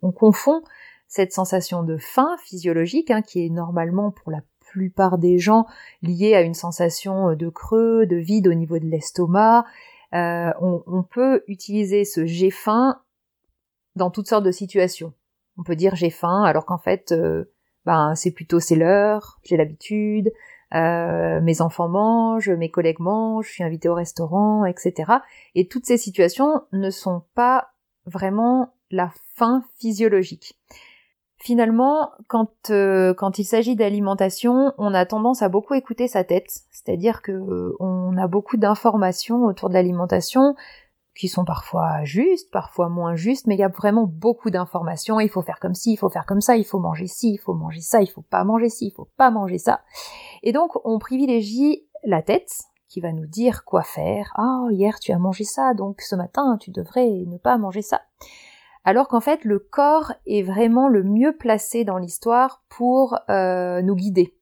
on, 0.01 0.11
confond 0.11 0.61
cette 1.07 1.31
sensation 1.31 1.81
de 1.81 1.97
faim 1.97 2.35
physiologique, 2.43 3.09
hein, 3.09 3.21
qui 3.21 3.45
est 3.45 3.49
normalement 3.49 4.11
pour 4.11 4.31
la 4.31 4.41
plupart 4.59 5.17
des 5.17 5.39
gens 5.39 5.65
liée 6.03 6.35
à 6.35 6.41
une 6.41 6.53
sensation 6.53 7.33
de 7.33 7.49
creux, 7.49 8.05
de 8.05 8.17
vide 8.17 8.47
au 8.47 8.53
niveau 8.53 8.77
de 8.77 8.85
l'estomac. 8.85 9.65
Euh, 10.13 10.51
on, 10.61 10.83
on, 10.87 11.03
peut 11.03 11.43
utiliser 11.47 12.03
ce 12.03 12.25
j'ai 12.25 12.51
faim 12.51 12.99
dans 13.95 14.09
toutes 14.09 14.27
sortes 14.27 14.45
de 14.45 14.51
situations. 14.51 15.13
On 15.57 15.63
peut 15.63 15.75
dire 15.75 15.95
j'ai 15.95 16.09
faim 16.09 16.43
alors 16.43 16.65
qu'en 16.65 16.77
fait 16.77 17.11
euh, 17.11 17.45
ben 17.85 18.15
c'est 18.15 18.31
plutôt 18.31 18.59
c'est 18.59 18.75
l'heure, 18.75 19.39
j'ai 19.43 19.57
l'habitude, 19.57 20.31
euh, 20.73 21.41
mes 21.41 21.61
enfants 21.61 21.89
mangent, 21.89 22.49
mes 22.49 22.71
collègues 22.71 22.99
mangent, 22.99 23.47
je 23.47 23.53
suis 23.53 23.63
invité 23.63 23.89
au 23.89 23.93
restaurant, 23.93 24.65
etc. 24.65 25.11
Et 25.55 25.67
toutes 25.67 25.85
ces 25.85 25.97
situations 25.97 26.61
ne 26.71 26.89
sont 26.89 27.23
pas 27.35 27.71
vraiment 28.05 28.73
la 28.89 29.11
faim 29.35 29.63
physiologique. 29.77 30.57
Finalement, 31.37 32.11
quand 32.27 32.69
euh, 32.69 33.13
quand 33.15 33.39
il 33.39 33.45
s'agit 33.45 33.75
d'alimentation, 33.75 34.73
on 34.77 34.93
a 34.93 35.05
tendance 35.05 35.41
à 35.41 35.49
beaucoup 35.49 35.73
écouter 35.73 36.07
sa 36.07 36.23
tête, 36.23 36.49
c'est-à-dire 36.69 37.21
que 37.21 37.73
on 37.79 38.15
a 38.15 38.27
beaucoup 38.27 38.57
d'informations 38.57 39.45
autour 39.45 39.69
de 39.69 39.73
l'alimentation, 39.73 40.55
qui 41.15 41.27
sont 41.27 41.45
parfois 41.45 42.03
justes, 42.03 42.51
parfois 42.51 42.89
moins 42.89 43.15
justes, 43.15 43.47
mais 43.47 43.55
il 43.55 43.59
y 43.59 43.63
a 43.63 43.67
vraiment 43.69 44.05
beaucoup 44.07 44.49
d'informations. 44.49 45.19
Il 45.19 45.29
faut 45.29 45.41
faire 45.41 45.59
comme 45.59 45.73
ci, 45.73 45.93
il 45.93 45.97
faut 45.97 46.09
faire 46.09 46.25
comme 46.25 46.41
ça, 46.41 46.55
il 46.55 46.65
faut 46.65 46.79
manger 46.79 47.07
ci, 47.07 47.33
il 47.33 47.37
faut 47.37 47.53
manger 47.53 47.81
ça, 47.81 48.01
il 48.01 48.07
faut 48.07 48.21
pas 48.21 48.43
manger 48.43 48.69
ci, 48.69 48.87
il 48.87 48.91
faut 48.91 49.09
pas 49.17 49.31
manger 49.31 49.57
ça. 49.57 49.81
Et 50.43 50.53
donc 50.53 50.71
on 50.85 50.99
privilégie 50.99 51.85
la 52.03 52.21
tête 52.21 52.51
qui 52.87 53.01
va 53.01 53.11
nous 53.11 53.27
dire 53.27 53.63
quoi 53.65 53.83
faire. 53.83 54.31
Ah, 54.35 54.65
hier 54.71 54.99
tu 54.99 55.11
as 55.11 55.19
mangé 55.19 55.43
ça, 55.43 55.73
donc 55.73 56.01
ce 56.01 56.15
matin 56.15 56.57
tu 56.59 56.71
devrais 56.71 57.09
ne 57.27 57.37
pas 57.37 57.57
manger 57.57 57.81
ça. 57.81 58.01
Alors 58.83 59.07
qu'en 59.07 59.21
fait 59.21 59.43
le 59.43 59.59
corps 59.59 60.13
est 60.25 60.41
vraiment 60.41 60.87
le 60.87 61.03
mieux 61.03 61.35
placé 61.37 61.83
dans 61.83 61.97
l'histoire 61.97 62.63
pour 62.69 63.17
euh, 63.29 63.81
nous 63.81 63.95
guider. 63.95 64.35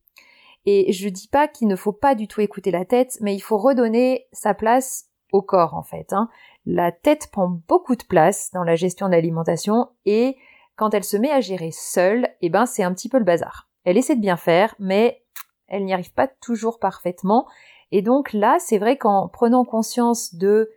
Et 0.66 0.92
je 0.92 1.10
dis 1.10 1.28
pas 1.28 1.48
qu'il 1.48 1.68
ne 1.68 1.76
faut 1.76 1.94
pas 1.94 2.16
du 2.16 2.28
tout 2.28 2.42
écouter 2.42 2.70
la 2.70 2.86
tête, 2.86 3.18
mais 3.22 3.34
il 3.34 3.40
faut 3.40 3.58
redonner 3.58 4.28
sa 4.32 4.54
place 4.54 5.09
au 5.31 5.41
corps 5.41 5.74
en 5.75 5.83
fait. 5.83 6.13
Hein. 6.13 6.29
La 6.65 6.91
tête 6.91 7.29
prend 7.31 7.50
beaucoup 7.67 7.95
de 7.95 8.03
place 8.03 8.51
dans 8.53 8.63
la 8.63 8.75
gestion 8.75 9.07
de 9.07 9.13
l'alimentation 9.13 9.89
et 10.05 10.38
quand 10.75 10.93
elle 10.93 11.03
se 11.03 11.17
met 11.17 11.31
à 11.31 11.41
gérer 11.41 11.71
seule, 11.71 12.29
eh 12.41 12.50
ben 12.50 12.65
c'est 12.65 12.83
un 12.83 12.93
petit 12.93 13.09
peu 13.09 13.17
le 13.17 13.25
bazar. 13.25 13.67
Elle 13.83 13.98
essaie 13.98 14.15
de 14.15 14.21
bien 14.21 14.38
faire, 14.38 14.75
mais 14.79 15.24
elle 15.67 15.86
n'y 15.86 15.93
arrive 15.93 16.13
pas 16.13 16.27
toujours 16.27 16.79
parfaitement. 16.79 17.48
Et 17.91 18.01
donc 18.01 18.33
là, 18.33 18.57
c'est 18.59 18.77
vrai 18.77 18.98
qu'en 18.98 19.27
prenant 19.27 19.65
conscience 19.65 20.36
de, 20.36 20.69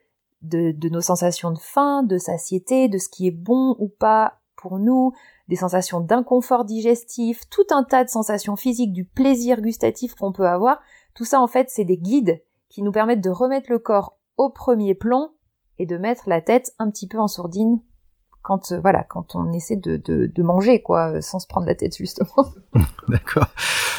de, 0.42 0.72
de 0.72 0.88
nos 0.88 1.00
sensations 1.00 1.50
de 1.50 1.58
faim, 1.58 2.02
de 2.02 2.18
satiété, 2.18 2.88
de 2.88 2.98
ce 2.98 3.08
qui 3.08 3.26
est 3.26 3.32
bon 3.32 3.76
ou 3.78 3.88
pas 3.88 4.40
pour 4.56 4.78
nous, 4.78 5.12
des 5.48 5.56
sensations 5.56 6.00
d'inconfort 6.00 6.64
digestif, 6.64 7.48
tout 7.50 7.66
un 7.70 7.84
tas 7.84 8.04
de 8.04 8.08
sensations 8.08 8.56
physiques, 8.56 8.92
du 8.92 9.04
plaisir 9.04 9.60
gustatif 9.60 10.14
qu'on 10.14 10.32
peut 10.32 10.46
avoir, 10.46 10.80
tout 11.14 11.24
ça 11.24 11.40
en 11.40 11.48
fait 11.48 11.68
c'est 11.68 11.84
des 11.84 11.98
guides 11.98 12.42
qui 12.68 12.82
nous 12.82 12.92
permettent 12.92 13.20
de 13.20 13.30
remettre 13.30 13.70
le 13.70 13.78
corps 13.78 14.16
au 14.42 14.50
premier 14.50 14.94
plan 14.94 15.32
et 15.78 15.86
de 15.86 15.96
mettre 15.96 16.28
la 16.28 16.40
tête 16.40 16.74
un 16.78 16.90
petit 16.90 17.06
peu 17.06 17.18
en 17.18 17.28
sourdine 17.28 17.80
quand 18.42 18.72
euh, 18.72 18.80
voilà 18.80 19.04
quand 19.04 19.34
on 19.34 19.52
essaie 19.52 19.76
de, 19.76 19.96
de, 19.96 20.42
manger 20.42 20.82
quoi 20.82 21.22
sans 21.22 21.38
se 21.38 21.46
prendre 21.46 21.66
la 21.66 21.74
tête 21.74 21.96
justement. 21.96 22.52
D'accord. 23.08 23.46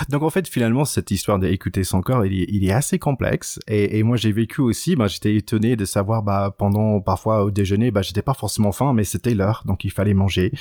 Donc 0.10 0.24
en 0.24 0.30
fait 0.30 0.48
finalement 0.48 0.84
cette 0.84 1.12
histoire 1.12 1.40
d'écouter 1.40 1.84
son 1.84 2.02
corps 2.02 2.26
il 2.26 2.34
il 2.54 2.66
est 2.66 2.74
assez 2.74 3.00
complexe. 3.00 3.60
Et, 3.68 4.04
moi 4.04 4.18
j'ai 4.18 4.34
vécu 4.34 4.60
aussi 4.60 4.96
bah, 4.96 5.08
j'étais 5.08 5.36
étonné 5.36 5.76
de 5.76 5.86
savoir 5.86 6.24
bah 6.24 6.54
pendant 6.58 7.00
parfois 7.00 7.44
au 7.44 7.52
déjeuner 7.52 7.92
bah 7.92 8.02
j'étais 8.02 8.22
pas 8.22 8.34
forcément 8.34 8.74
faim 8.74 8.92
mais 8.94 9.06
c'était 9.06 9.34
l'heure. 9.34 9.64
Donc 9.66 9.86
il 9.86 9.92
fallait 9.92 10.14
manger. 10.14 10.52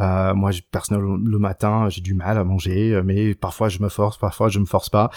Euh, 0.00 0.34
moi 0.34 0.50
personnellement 0.70 1.16
le 1.16 1.38
matin 1.38 1.88
j'ai 1.88 2.00
du 2.00 2.14
mal 2.14 2.38
à 2.38 2.44
manger 2.44 3.00
mais 3.04 3.34
parfois 3.34 3.68
je 3.68 3.80
me 3.80 3.88
force 3.88 4.18
parfois 4.18 4.48
je 4.48 4.60
me 4.60 4.66
force 4.66 4.88
pas. 4.88 5.10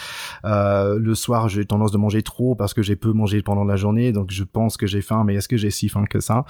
Euh, 0.45 0.97
le 0.97 1.13
soir 1.13 1.47
j'ai 1.47 1.65
tendance 1.65 1.91
de 1.91 1.97
manger 1.97 2.23
trop 2.23 2.55
parce 2.55 2.73
que 2.73 2.81
j'ai 2.81 2.95
peu 2.95 3.13
mangé 3.13 3.43
pendant 3.43 3.65
la 3.65 3.75
journée. 3.75 4.11
Donc 4.11 4.31
je 4.31 4.43
pense 4.43 4.77
que 4.77 4.87
j'ai 4.87 5.01
faim 5.01 5.23
mais 5.25 5.35
est-ce 5.35 5.47
que 5.47 5.57
j'ai 5.57 5.69
si 5.69 5.89
faim 5.89 6.05
que 6.09 6.19
ça? 6.19 6.45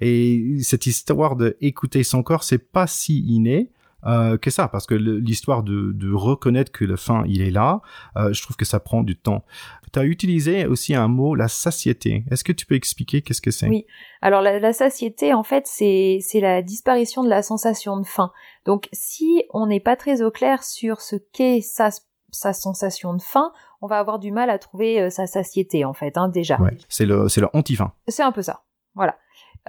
Et 0.00 0.56
cette 0.62 0.86
histoire 0.86 1.19
de 1.36 1.56
écouter 1.60 2.02
son 2.02 2.22
corps, 2.22 2.44
c'est 2.44 2.58
pas 2.58 2.86
si 2.86 3.20
inné. 3.20 3.70
Euh, 4.06 4.38
que 4.38 4.48
ça, 4.48 4.66
parce 4.66 4.86
que 4.86 4.94
l'histoire 4.94 5.62
de, 5.62 5.92
de, 5.92 6.10
reconnaître 6.10 6.72
que 6.72 6.86
le 6.86 6.96
faim 6.96 7.22
il 7.28 7.42
est 7.42 7.50
là, 7.50 7.82
euh, 8.16 8.32
je 8.32 8.42
trouve 8.42 8.56
que 8.56 8.64
ça 8.64 8.80
prend 8.80 9.02
du 9.02 9.14
temps. 9.14 9.44
Tu 9.92 9.98
as 9.98 10.04
utilisé 10.04 10.64
aussi 10.64 10.94
un 10.94 11.06
mot, 11.06 11.34
la 11.34 11.48
satiété. 11.48 12.24
Est-ce 12.30 12.42
que 12.42 12.52
tu 12.52 12.64
peux 12.64 12.76
expliquer 12.76 13.20
qu'est-ce 13.20 13.42
que 13.42 13.50
c'est? 13.50 13.68
Oui. 13.68 13.84
Alors 14.22 14.40
la, 14.40 14.58
la, 14.58 14.72
satiété, 14.72 15.34
en 15.34 15.42
fait, 15.42 15.66
c'est 15.66 16.22
la 16.40 16.62
disparition 16.62 17.22
de 17.22 17.28
la 17.28 17.42
sensation 17.42 17.98
de 17.98 18.06
faim. 18.06 18.32
Donc 18.64 18.88
si 18.92 19.44
on 19.52 19.66
n'est 19.66 19.80
pas 19.80 19.96
très 19.96 20.22
au 20.22 20.30
clair 20.30 20.64
sur 20.64 21.02
ce 21.02 21.16
qu'est 21.16 21.60
sa 21.60 21.90
sa 22.32 22.52
sensation 22.52 23.14
de 23.14 23.22
faim, 23.22 23.52
on 23.80 23.86
va 23.86 23.98
avoir 23.98 24.18
du 24.18 24.30
mal 24.30 24.50
à 24.50 24.58
trouver 24.58 25.00
euh, 25.00 25.10
sa 25.10 25.26
satiété 25.26 25.84
en 25.84 25.92
fait, 25.92 26.16
hein, 26.16 26.28
déjà. 26.28 26.60
Ouais, 26.60 26.76
c'est 26.88 27.06
le 27.06 27.24
le 27.24 27.56
anti-faim. 27.56 27.92
C'est 28.08 28.22
un 28.22 28.32
peu 28.32 28.42
ça. 28.42 28.62
Voilà. 28.94 29.16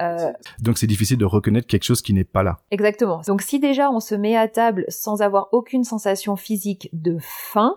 Euh, 0.00 0.32
donc 0.58 0.78
c'est 0.78 0.86
difficile 0.86 1.18
de 1.18 1.24
reconnaître 1.24 1.66
quelque 1.66 1.84
chose 1.84 2.02
qui 2.02 2.12
n'est 2.12 2.24
pas 2.24 2.42
là. 2.42 2.58
Exactement. 2.70 3.20
Donc 3.26 3.42
si 3.42 3.60
déjà 3.60 3.90
on 3.90 4.00
se 4.00 4.14
met 4.14 4.36
à 4.36 4.48
table 4.48 4.84
sans 4.88 5.22
avoir 5.22 5.48
aucune 5.52 5.84
sensation 5.84 6.36
physique 6.36 6.88
de 6.92 7.18
faim, 7.20 7.76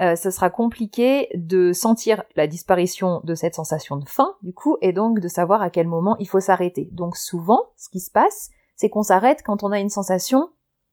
euh, 0.00 0.16
ça 0.16 0.30
sera 0.30 0.50
compliqué 0.50 1.28
de 1.34 1.72
sentir 1.72 2.24
la 2.34 2.46
disparition 2.46 3.20
de 3.22 3.34
cette 3.34 3.54
sensation 3.54 3.96
de 3.96 4.08
faim, 4.08 4.34
du 4.42 4.52
coup, 4.52 4.76
et 4.80 4.92
donc 4.92 5.20
de 5.20 5.28
savoir 5.28 5.62
à 5.62 5.70
quel 5.70 5.86
moment 5.86 6.16
il 6.18 6.28
faut 6.28 6.40
s'arrêter. 6.40 6.88
Donc 6.92 7.16
souvent, 7.16 7.60
ce 7.76 7.88
qui 7.88 8.00
se 8.00 8.10
passe, 8.10 8.50
c'est 8.76 8.88
qu'on 8.88 9.04
s'arrête 9.04 9.42
quand 9.44 9.62
on 9.62 9.70
a 9.70 9.78
une 9.78 9.90
sensation 9.90 10.50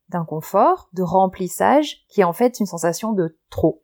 d'inconfort, 0.08 0.88
de 0.92 1.02
remplissage, 1.02 2.04
qui 2.08 2.20
est 2.20 2.24
en 2.24 2.32
fait 2.32 2.60
une 2.60 2.66
sensation 2.66 3.12
de 3.12 3.38
trop. 3.50 3.82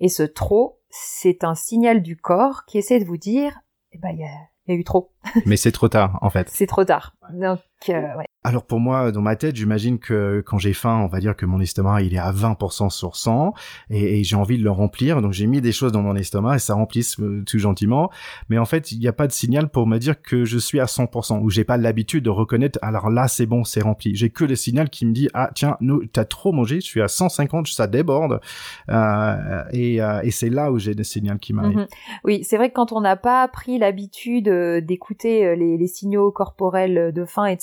Et 0.00 0.08
ce 0.08 0.24
trop, 0.24 0.80
c'est 0.88 1.44
un 1.44 1.54
signal 1.54 2.02
du 2.02 2.16
corps 2.16 2.64
qui 2.64 2.78
essaie 2.78 2.98
de 2.98 3.04
vous 3.04 3.18
dire, 3.18 3.60
eh 3.92 3.98
ben, 3.98 4.10
il 4.10 4.20
y 4.20 4.24
a, 4.24 4.49
il 4.70 4.74
y 4.74 4.76
a 4.76 4.80
eu 4.80 4.84
trop. 4.84 5.12
Mais 5.46 5.56
c'est 5.56 5.72
trop 5.72 5.88
tard, 5.88 6.18
en 6.22 6.30
fait. 6.30 6.48
C'est 6.48 6.66
trop 6.66 6.84
tard. 6.84 7.16
Donc, 7.32 7.58
euh, 7.88 8.16
ouais. 8.16 8.26
Alors 8.42 8.64
pour 8.64 8.80
moi, 8.80 9.12
dans 9.12 9.20
ma 9.20 9.36
tête, 9.36 9.56
j'imagine 9.56 9.98
que 9.98 10.42
quand 10.46 10.56
j'ai 10.56 10.72
faim, 10.72 11.02
on 11.04 11.08
va 11.08 11.20
dire 11.20 11.36
que 11.36 11.44
mon 11.44 11.60
estomac 11.60 12.00
il 12.00 12.14
est 12.14 12.18
à 12.18 12.32
20% 12.32 12.88
sur 12.88 13.14
100 13.16 13.52
et, 13.90 14.20
et 14.20 14.24
j'ai 14.24 14.36
envie 14.36 14.56
de 14.56 14.64
le 14.64 14.70
remplir. 14.70 15.20
Donc 15.20 15.32
j'ai 15.32 15.46
mis 15.46 15.60
des 15.60 15.72
choses 15.72 15.92
dans 15.92 16.00
mon 16.00 16.16
estomac 16.16 16.56
et 16.56 16.58
ça 16.58 16.72
remplisse 16.72 17.20
euh, 17.20 17.42
tout 17.46 17.58
gentiment. 17.58 18.10
Mais 18.48 18.56
en 18.56 18.64
fait, 18.64 18.92
il 18.92 18.98
n'y 18.98 19.08
a 19.08 19.12
pas 19.12 19.26
de 19.26 19.32
signal 19.32 19.68
pour 19.68 19.86
me 19.86 19.98
dire 19.98 20.22
que 20.22 20.46
je 20.46 20.56
suis 20.56 20.80
à 20.80 20.86
100% 20.86 21.40
ou 21.42 21.50
j'ai 21.50 21.64
pas 21.64 21.76
l'habitude 21.76 22.24
de 22.24 22.30
reconnaître. 22.30 22.78
Alors 22.80 23.10
là, 23.10 23.28
c'est 23.28 23.44
bon, 23.44 23.64
c'est 23.64 23.82
rempli. 23.82 24.14
J'ai 24.14 24.30
que 24.30 24.44
le 24.44 24.56
signal 24.56 24.88
qui 24.88 25.04
me 25.04 25.12
dit 25.12 25.28
ah 25.34 25.50
tiens, 25.54 25.76
nous 25.80 26.06
t'as 26.06 26.24
trop 26.24 26.52
mangé, 26.52 26.76
je 26.76 26.86
suis 26.86 27.02
à 27.02 27.08
150, 27.08 27.66
ça 27.66 27.86
déborde. 27.86 28.40
Euh, 28.88 29.64
et, 29.72 29.96
et 29.96 30.30
c'est 30.30 30.50
là 30.50 30.72
où 30.72 30.78
j'ai 30.78 30.94
le 30.94 31.04
signal 31.04 31.38
qui 31.38 31.52
m'arrive. 31.52 31.76
Mm-hmm. 31.76 32.20
Oui, 32.24 32.44
c'est 32.44 32.56
vrai 32.56 32.70
que 32.70 32.74
quand 32.74 32.92
on 32.92 33.02
n'a 33.02 33.16
pas 33.16 33.46
pris 33.48 33.78
l'habitude 33.78 34.48
d'écouter 34.48 35.54
les, 35.56 35.76
les 35.76 35.86
signaux 35.86 36.30
corporels 36.30 37.12
de 37.12 37.24
faim 37.26 37.44
et 37.44 37.56
de 37.56 37.60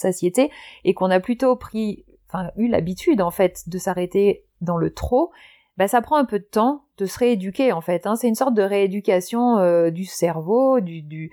et 0.84 0.94
qu'on 0.94 1.10
a 1.10 1.20
plutôt 1.20 1.56
pris, 1.56 2.06
enfin 2.30 2.52
eu 2.58 2.68
l'habitude 2.68 3.22
en 3.22 3.32
fait 3.32 3.68
de 3.68 3.78
s'arrêter 3.78 4.44
dans 4.62 4.78
le 4.78 4.94
trop, 4.94 5.32
bah 5.78 5.88
ça 5.88 6.02
prend 6.02 6.18
un 6.18 6.26
peu 6.26 6.40
de 6.40 6.44
temps 6.44 6.84
de 6.98 7.06
se 7.06 7.20
rééduquer 7.20 7.72
en 7.72 7.82
fait. 7.82 8.08
Hein. 8.08 8.16
C'est 8.16 8.28
une 8.28 8.36
sorte 8.36 8.56
de 8.56 8.64
rééducation 8.64 9.60
euh, 9.60 9.92
du 9.92 10.06
cerveau, 10.06 10.80
du, 10.80 11.32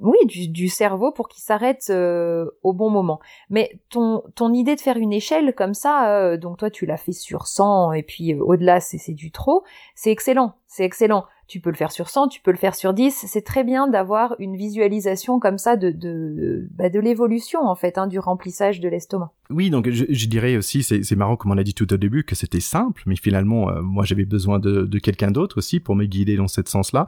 oui 0.00 0.16
du, 0.26 0.68
cerveau 0.68 1.12
pour 1.12 1.28
qu'il 1.28 1.42
s'arrête 1.42 1.86
euh, 1.90 2.46
au 2.64 2.72
bon 2.72 2.90
moment. 2.90 3.20
Mais 3.48 3.78
ton 3.88 4.24
ton 4.34 4.52
idée 4.52 4.74
de 4.74 4.80
faire 4.80 4.96
une 4.96 5.12
échelle 5.12 5.54
comme 5.54 5.74
ça, 5.74 6.10
euh, 6.10 6.36
donc 6.36 6.58
toi 6.58 6.70
tu 6.70 6.84
l'as 6.86 6.96
fait 6.96 7.12
sur 7.12 7.46
100 7.46 7.92
et 7.92 8.02
puis 8.02 8.34
au-delà 8.34 8.80
c'est 8.80 8.98
c'est 8.98 9.14
du 9.14 9.30
trop, 9.30 9.62
c'est 9.94 10.10
excellent, 10.10 10.54
c'est 10.66 10.84
excellent 10.84 11.24
tu 11.50 11.60
peux 11.60 11.70
le 11.70 11.76
faire 11.76 11.90
sur 11.90 12.08
100, 12.08 12.28
tu 12.28 12.40
peux 12.40 12.52
le 12.52 12.56
faire 12.56 12.76
sur 12.76 12.94
10. 12.94 13.24
C'est 13.26 13.44
très 13.44 13.64
bien 13.64 13.88
d'avoir 13.88 14.36
une 14.38 14.56
visualisation 14.56 15.40
comme 15.40 15.58
ça 15.58 15.76
de 15.76 15.90
de, 15.90 16.68
bah 16.70 16.88
l'évolution 16.88 17.62
en 17.62 17.74
fait, 17.74 17.98
hein, 17.98 18.06
du 18.06 18.20
remplissage 18.20 18.78
de 18.78 18.88
l'estomac. 18.88 19.32
Oui, 19.50 19.70
donc 19.70 19.90
je, 19.90 20.04
je 20.08 20.26
dirais 20.26 20.56
aussi, 20.56 20.82
c'est 20.82 21.16
marrant 21.16 21.36
comme 21.36 21.50
on 21.50 21.58
a 21.58 21.64
dit 21.64 21.74
tout 21.74 21.92
au 21.92 21.96
début 21.96 22.24
que 22.24 22.34
c'était 22.34 22.60
simple, 22.60 23.02
mais 23.06 23.16
finalement 23.16 23.68
euh, 23.68 23.82
moi 23.82 24.04
j'avais 24.04 24.24
besoin 24.24 24.58
de, 24.58 24.82
de 24.82 24.98
quelqu'un 24.98 25.30
d'autre 25.30 25.58
aussi 25.58 25.80
pour 25.80 25.96
me 25.96 26.04
guider 26.04 26.36
dans 26.36 26.48
ce 26.48 26.60
sens-là. 26.64 27.06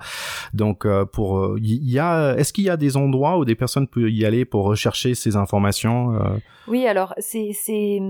Donc 0.52 0.84
euh, 0.84 1.04
pour 1.04 1.56
il 1.58 1.74
euh, 1.74 1.78
y, 1.82 1.98
a, 1.98 2.34
est-ce 2.36 2.52
qu'il 2.52 2.64
y 2.64 2.70
a 2.70 2.76
des 2.76 2.96
endroits 2.96 3.38
où 3.38 3.44
des 3.44 3.54
personnes 3.54 3.86
peuvent 3.86 4.10
y 4.10 4.24
aller 4.24 4.44
pour 4.44 4.64
rechercher 4.64 5.14
ces 5.14 5.36
informations 5.36 6.18
Oui, 6.66 6.86
alors 6.86 7.14
c'est 7.18 7.50
c'est 7.52 8.00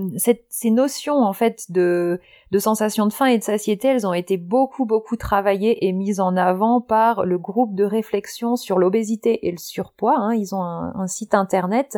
ces 0.49 0.71
notions 0.71 1.17
en 1.17 1.33
fait 1.33 1.65
de 1.69 2.19
de 2.51 2.59
sensation 2.59 3.07
de 3.07 3.13
faim 3.13 3.25
et 3.25 3.39
de 3.39 3.43
satiété, 3.43 3.87
elles 3.87 4.05
ont 4.05 4.13
été 4.13 4.37
beaucoup 4.37 4.85
beaucoup 4.85 5.15
travaillées 5.15 5.85
et 5.85 5.91
mises 5.91 6.19
en 6.19 6.37
avant 6.37 6.81
par 6.81 7.25
le 7.25 7.37
groupe 7.39 7.75
de 7.75 7.83
réflexion 7.83 8.55
sur 8.55 8.77
l'obésité 8.77 9.47
et 9.47 9.51
le 9.51 9.57
surpoids. 9.57 10.15
Hein. 10.17 10.35
Ils 10.35 10.53
ont 10.53 10.61
un, 10.61 11.07
site 11.07 11.33
internet, 11.33 11.97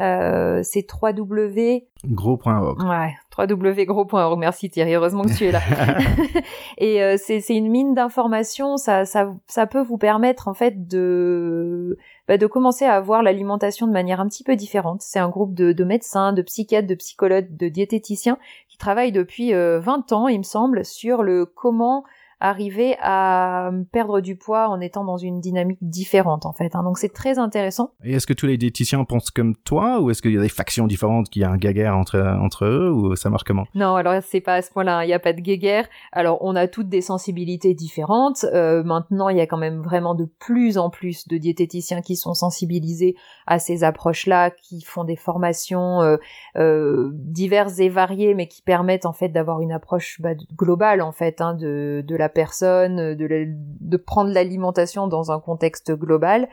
euh, 0.00 0.60
c'est 0.62 0.86
www 0.90 1.86
gros.org. 2.06 2.82
Ouais, 2.82 3.14
www.gros.org. 3.36 4.38
Merci 4.38 4.70
Thierry, 4.70 4.94
heureusement 4.94 5.22
que 5.22 5.36
tu 5.36 5.46
es 5.46 5.52
là. 5.52 5.60
et 6.78 7.02
euh, 7.02 7.16
c'est 7.18 7.42
une 7.48 7.70
mine 7.70 7.94
d'informations, 7.94 8.76
ça, 8.76 9.04
ça, 9.04 9.34
ça 9.46 9.66
peut 9.66 9.82
vous 9.82 9.98
permettre 9.98 10.48
en 10.48 10.54
fait 10.54 10.86
de 10.86 11.96
bah, 12.28 12.38
de 12.38 12.46
commencer 12.46 12.84
à 12.84 13.00
voir 13.00 13.22
l'alimentation 13.22 13.86
de 13.86 13.92
manière 13.92 14.20
un 14.20 14.28
petit 14.28 14.44
peu 14.44 14.56
différente. 14.56 15.02
C'est 15.02 15.18
un 15.18 15.28
groupe 15.28 15.54
de, 15.54 15.72
de, 15.72 15.84
médecins, 15.84 16.32
de 16.32 16.42
psychiatres, 16.42 16.88
de 16.88 16.94
psychologues, 16.94 17.56
de 17.56 17.68
diététiciens 17.68 18.38
qui 18.68 18.78
travaillent 18.78 19.12
depuis 19.12 19.52
20 19.52 19.56
euh, 19.56 20.14
ans, 20.14 20.28
il 20.28 20.38
me 20.38 20.44
semble, 20.44 20.84
sur 20.84 21.22
le 21.22 21.46
comment 21.46 22.04
arriver 22.40 22.96
à 23.00 23.70
perdre 23.92 24.20
du 24.20 24.36
poids 24.36 24.68
en 24.68 24.80
étant 24.80 25.04
dans 25.04 25.16
une 25.16 25.40
dynamique 25.40 25.78
différente 25.80 26.46
en 26.46 26.52
fait. 26.52 26.74
Hein. 26.74 26.82
Donc 26.82 26.98
c'est 26.98 27.12
très 27.12 27.38
intéressant. 27.38 27.92
Et 28.04 28.14
est-ce 28.14 28.26
que 28.26 28.32
tous 28.32 28.46
les 28.46 28.56
diététiciens 28.56 29.04
pensent 29.04 29.30
comme 29.30 29.56
toi 29.56 30.00
ou 30.00 30.10
est-ce 30.10 30.22
qu'il 30.22 30.32
y 30.32 30.38
a 30.38 30.42
des 30.42 30.48
factions 30.48 30.86
différentes, 30.86 31.28
qu'il 31.30 31.42
y 31.42 31.44
a 31.44 31.50
un 31.50 31.56
guéguerre 31.56 31.96
entre 31.96 32.20
entre 32.40 32.64
eux 32.64 32.90
ou 32.90 33.16
ça 33.16 33.30
marche 33.30 33.44
comment? 33.44 33.64
Non, 33.74 33.94
alors 33.94 34.22
c'est 34.22 34.40
pas 34.40 34.54
à 34.54 34.62
ce 34.62 34.70
point-là. 34.70 34.98
Hein. 34.98 35.04
Il 35.04 35.08
n'y 35.08 35.14
a 35.14 35.18
pas 35.18 35.32
de 35.32 35.40
guéguerre. 35.40 35.86
Alors 36.12 36.38
on 36.42 36.54
a 36.56 36.68
toutes 36.68 36.88
des 36.88 37.00
sensibilités 37.00 37.74
différentes. 37.74 38.44
Euh, 38.52 38.82
maintenant, 38.82 39.28
il 39.28 39.36
y 39.36 39.40
a 39.40 39.46
quand 39.46 39.58
même 39.58 39.80
vraiment 39.80 40.14
de 40.14 40.24
plus 40.24 40.78
en 40.78 40.90
plus 40.90 41.28
de 41.28 41.36
diététiciens 41.36 42.02
qui 42.02 42.16
sont 42.16 42.34
sensibilisés 42.34 43.16
à 43.46 43.58
ces 43.58 43.84
approches-là, 43.84 44.50
qui 44.50 44.82
font 44.82 45.04
des 45.04 45.16
formations 45.16 46.02
euh, 46.02 46.16
euh, 46.56 47.10
diverses 47.14 47.78
et 47.78 47.88
variées, 47.88 48.34
mais 48.34 48.48
qui 48.48 48.62
permettent 48.62 49.06
en 49.06 49.12
fait 49.12 49.28
d'avoir 49.28 49.60
une 49.60 49.72
approche 49.72 50.20
bah, 50.20 50.34
globale 50.56 51.02
en 51.02 51.12
fait 51.12 51.40
hein, 51.40 51.54
de 51.54 52.02
de 52.06 52.16
la 52.16 52.23
personne, 52.28 53.14
de, 53.14 53.46
de 53.48 53.96
prendre 53.96 54.30
l'alimentation 54.32 55.06
dans 55.06 55.32
un 55.32 55.40
contexte 55.40 55.92
global. 55.92 56.48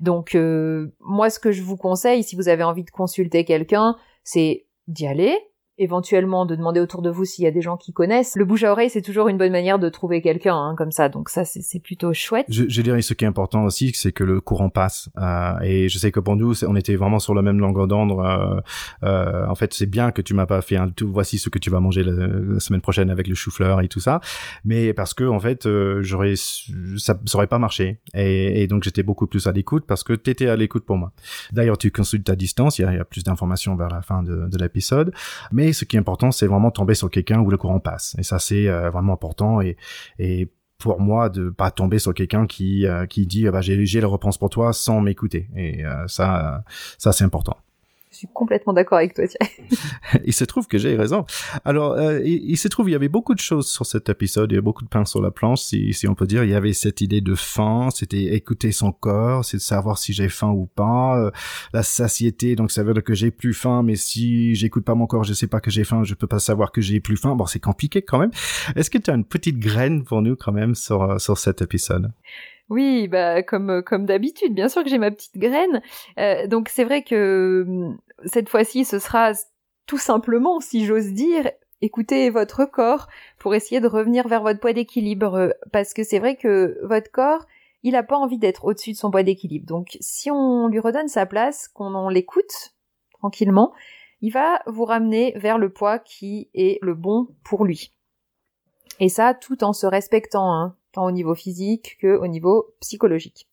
Donc 0.00 0.34
euh, 0.34 0.94
moi 1.00 1.30
ce 1.30 1.38
que 1.38 1.52
je 1.52 1.62
vous 1.62 1.76
conseille, 1.76 2.22
si 2.22 2.36
vous 2.36 2.48
avez 2.48 2.62
envie 2.62 2.84
de 2.84 2.90
consulter 2.90 3.44
quelqu'un, 3.44 3.96
c'est 4.24 4.66
d'y 4.88 5.06
aller, 5.06 5.36
éventuellement 5.82 6.46
de 6.46 6.54
demander 6.54 6.80
autour 6.80 7.02
de 7.02 7.10
vous 7.10 7.24
s'il 7.24 7.44
y 7.44 7.46
a 7.46 7.50
des 7.50 7.62
gens 7.62 7.76
qui 7.76 7.92
connaissent. 7.92 8.36
Le 8.36 8.44
bouche 8.44 8.62
à 8.64 8.72
oreille, 8.72 8.90
c'est 8.90 9.02
toujours 9.02 9.28
une 9.28 9.38
bonne 9.38 9.52
manière 9.52 9.78
de 9.78 9.88
trouver 9.88 10.22
quelqu'un 10.22 10.56
hein, 10.56 10.74
comme 10.76 10.92
ça, 10.92 11.08
donc 11.08 11.28
ça 11.28 11.44
c'est 11.44 11.80
plutôt 11.80 12.12
chouette. 12.12 12.46
Je, 12.48 12.64
je, 12.68 12.82
dirais 12.82 13.02
ce 13.02 13.14
qui 13.14 13.24
est 13.24 13.28
important 13.28 13.64
aussi, 13.64 13.92
c'est 13.94 14.12
que 14.12 14.24
le 14.24 14.40
courant 14.40 14.70
passe. 14.70 15.10
Euh, 15.18 15.58
et 15.62 15.88
je 15.88 15.98
sais 15.98 16.12
que 16.12 16.20
pour 16.20 16.36
nous, 16.36 16.64
on 16.64 16.76
était 16.76 16.96
vraiment 16.96 17.18
sur 17.18 17.34
la 17.34 17.42
même 17.42 17.58
longueur 17.58 17.86
d'onde. 17.86 18.12
Euh, 18.12 18.60
euh, 19.04 19.46
en 19.46 19.54
fait, 19.54 19.74
c'est 19.74 19.86
bien 19.86 20.10
que 20.10 20.22
tu 20.22 20.34
m'as 20.34 20.46
pas 20.46 20.62
fait 20.62 20.76
un 20.76 20.88
tout. 20.88 21.10
Voici 21.12 21.38
ce 21.38 21.48
que 21.48 21.58
tu 21.58 21.70
vas 21.70 21.80
manger 21.80 22.02
la, 22.04 22.60
semaine 22.60 22.80
prochaine 22.80 23.10
avec 23.10 23.26
le 23.26 23.34
chou-fleur 23.34 23.80
et 23.80 23.88
tout 23.88 24.00
ça, 24.00 24.20
mais 24.64 24.92
parce 24.92 25.14
que 25.14 25.24
en 25.24 25.40
fait, 25.40 25.66
euh, 25.66 26.02
j'aurais 26.02 26.34
ça, 26.36 27.18
ça 27.24 27.38
aurait 27.38 27.46
pas 27.46 27.58
marché. 27.58 28.00
Et, 28.14 28.66
donc 28.66 28.84
j'étais 28.84 29.02
beaucoup 29.02 29.26
plus 29.26 29.46
à 29.46 29.52
l'écoute 29.52 29.84
parce 29.86 30.04
que 30.04 30.12
t'étais 30.12 30.48
à 30.48 30.56
l'écoute 30.56 30.84
pour 30.84 30.96
moi. 30.96 31.12
D'ailleurs, 31.52 31.78
tu 31.78 31.90
consultes 31.90 32.28
à 32.30 32.36
distance. 32.36 32.78
Il 32.78 32.82
y 32.82 32.84
a, 32.84 32.94
y 32.94 32.98
a 32.98 33.04
plus 33.04 33.24
d'informations 33.24 33.76
vers 33.76 33.88
la 33.88 34.02
fin 34.02 34.22
de, 34.22 34.48
de 34.48 34.58
l'épisode, 34.58 35.12
mais 35.50 35.71
ce 35.72 35.84
qui 35.84 35.96
est 35.96 35.98
important, 35.98 36.30
c'est 36.30 36.46
vraiment 36.46 36.70
tomber 36.70 36.94
sur 36.94 37.10
quelqu'un 37.10 37.40
où 37.40 37.50
le 37.50 37.56
courant 37.56 37.80
passe. 37.80 38.14
Et 38.18 38.22
ça, 38.22 38.38
c'est 38.38 38.68
euh, 38.68 38.90
vraiment 38.90 39.14
important. 39.14 39.60
Et, 39.60 39.76
pour 40.78 40.98
moi 40.98 41.28
de 41.28 41.48
pas 41.48 41.70
tomber 41.70 42.00
sur 42.00 42.12
quelqu'un 42.12 42.44
qui 42.44 42.88
euh, 42.88 43.06
qui 43.06 43.24
dit 43.24 43.48
bah 43.48 43.60
j'ai 43.60 43.86
j'ai 43.86 44.00
la 44.00 44.08
réponse 44.08 44.36
pour 44.36 44.50
toi 44.50 44.72
sans 44.72 45.00
m'écouter 45.00 45.48
et 45.54 45.86
euh, 45.86 46.08
ça 46.08 46.64
ça 46.98 47.12
c'est 47.12 47.22
important 47.22 47.56
suis 48.16 48.28
complètement 48.32 48.72
d'accord 48.72 48.98
avec 48.98 49.14
toi. 49.14 49.24
il 50.24 50.32
se 50.32 50.44
trouve 50.44 50.66
que 50.66 50.78
j'ai 50.78 50.96
raison. 50.96 51.24
Alors, 51.64 51.92
euh, 51.92 52.20
il, 52.24 52.56
se 52.56 52.68
trouve 52.68 52.88
il 52.88 52.92
y 52.92 52.94
avait 52.94 53.08
beaucoup 53.08 53.34
de 53.34 53.40
choses 53.40 53.68
sur 53.68 53.86
cet 53.86 54.08
épisode, 54.08 54.52
il 54.52 54.56
y 54.56 54.58
a 54.58 54.62
beaucoup 54.62 54.84
de 54.84 54.88
pain 54.88 55.04
sur 55.04 55.22
la 55.22 55.30
planche, 55.30 55.60
si, 55.60 55.92
si 55.94 56.06
on 56.08 56.14
peut 56.14 56.26
dire. 56.26 56.44
Il 56.44 56.50
y 56.50 56.54
avait 56.54 56.72
cette 56.72 57.00
idée 57.00 57.20
de 57.20 57.34
faim, 57.34 57.88
c'était 57.94 58.34
écouter 58.34 58.72
son 58.72 58.92
corps, 58.92 59.44
c'est 59.44 59.56
de 59.56 59.62
savoir 59.62 59.98
si 59.98 60.12
j'ai 60.12 60.28
faim 60.28 60.50
ou 60.50 60.66
pas. 60.66 61.18
Euh, 61.18 61.30
la 61.72 61.82
satiété, 61.82 62.56
donc 62.56 62.70
ça 62.70 62.82
veut 62.82 62.92
dire 62.92 63.04
que 63.04 63.14
j'ai 63.14 63.30
plus 63.30 63.54
faim, 63.54 63.82
mais 63.82 63.96
si 63.96 64.54
j'écoute 64.54 64.84
pas 64.84 64.94
mon 64.94 65.06
corps, 65.06 65.24
je 65.24 65.34
sais 65.34 65.46
pas 65.46 65.60
que 65.60 65.70
j'ai 65.70 65.84
faim, 65.84 66.04
je 66.04 66.14
peux 66.14 66.26
pas 66.26 66.38
savoir 66.38 66.72
que 66.72 66.80
j'ai 66.80 67.00
plus 67.00 67.16
faim. 67.16 67.34
Bon, 67.34 67.46
c'est 67.46 67.60
compliqué 67.60 68.02
quand 68.02 68.18
même. 68.18 68.30
Est-ce 68.76 68.90
que 68.90 68.98
tu 68.98 69.10
as 69.10 69.14
une 69.14 69.24
petite 69.24 69.58
graine 69.58 70.04
pour 70.04 70.22
nous 70.22 70.36
quand 70.36 70.52
même 70.52 70.74
sur, 70.74 71.02
euh, 71.02 71.18
sur 71.18 71.38
cet 71.38 71.62
épisode? 71.62 72.12
Oui, 72.72 73.06
bah 73.06 73.42
comme 73.42 73.82
comme 73.82 74.06
d'habitude, 74.06 74.54
bien 74.54 74.68
sûr 74.68 74.82
que 74.82 74.88
j'ai 74.88 74.98
ma 74.98 75.10
petite 75.10 75.36
graine. 75.36 75.82
Euh, 76.18 76.46
donc 76.46 76.70
c'est 76.70 76.84
vrai 76.84 77.02
que 77.02 77.64
hum, 77.68 77.98
cette 78.24 78.48
fois-ci, 78.48 78.84
ce 78.86 78.98
sera 78.98 79.32
tout 79.86 79.98
simplement, 79.98 80.60
si 80.60 80.86
j'ose 80.86 81.12
dire, 81.12 81.50
écoutez 81.82 82.30
votre 82.30 82.64
corps 82.64 83.08
pour 83.38 83.54
essayer 83.54 83.80
de 83.80 83.88
revenir 83.88 84.26
vers 84.26 84.42
votre 84.42 84.58
poids 84.58 84.72
d'équilibre, 84.72 85.54
parce 85.70 85.92
que 85.92 86.02
c'est 86.02 86.18
vrai 86.18 86.36
que 86.36 86.78
votre 86.82 87.10
corps, 87.10 87.46
il 87.82 87.94
a 87.94 88.02
pas 88.02 88.16
envie 88.16 88.38
d'être 88.38 88.64
au-dessus 88.64 88.92
de 88.92 88.96
son 88.96 89.10
poids 89.10 89.22
d'équilibre. 89.22 89.66
Donc 89.66 89.98
si 90.00 90.30
on 90.30 90.68
lui 90.68 90.80
redonne 90.80 91.08
sa 91.08 91.26
place, 91.26 91.68
qu'on 91.68 92.08
l'écoute 92.08 92.74
tranquillement, 93.18 93.74
il 94.22 94.32
va 94.32 94.62
vous 94.66 94.86
ramener 94.86 95.32
vers 95.36 95.58
le 95.58 95.68
poids 95.68 95.98
qui 95.98 96.48
est 96.54 96.78
le 96.80 96.94
bon 96.94 97.28
pour 97.44 97.64
lui. 97.66 97.92
Et 98.98 99.08
ça, 99.10 99.34
tout 99.34 99.62
en 99.62 99.72
se 99.72 99.86
respectant. 99.86 100.54
Hein 100.54 100.76
tant 100.92 101.04
au 101.04 101.10
niveau 101.10 101.34
physique 101.34 101.98
que 102.00 102.16
au 102.16 102.26
niveau 102.26 102.74
psychologique. 102.80 103.46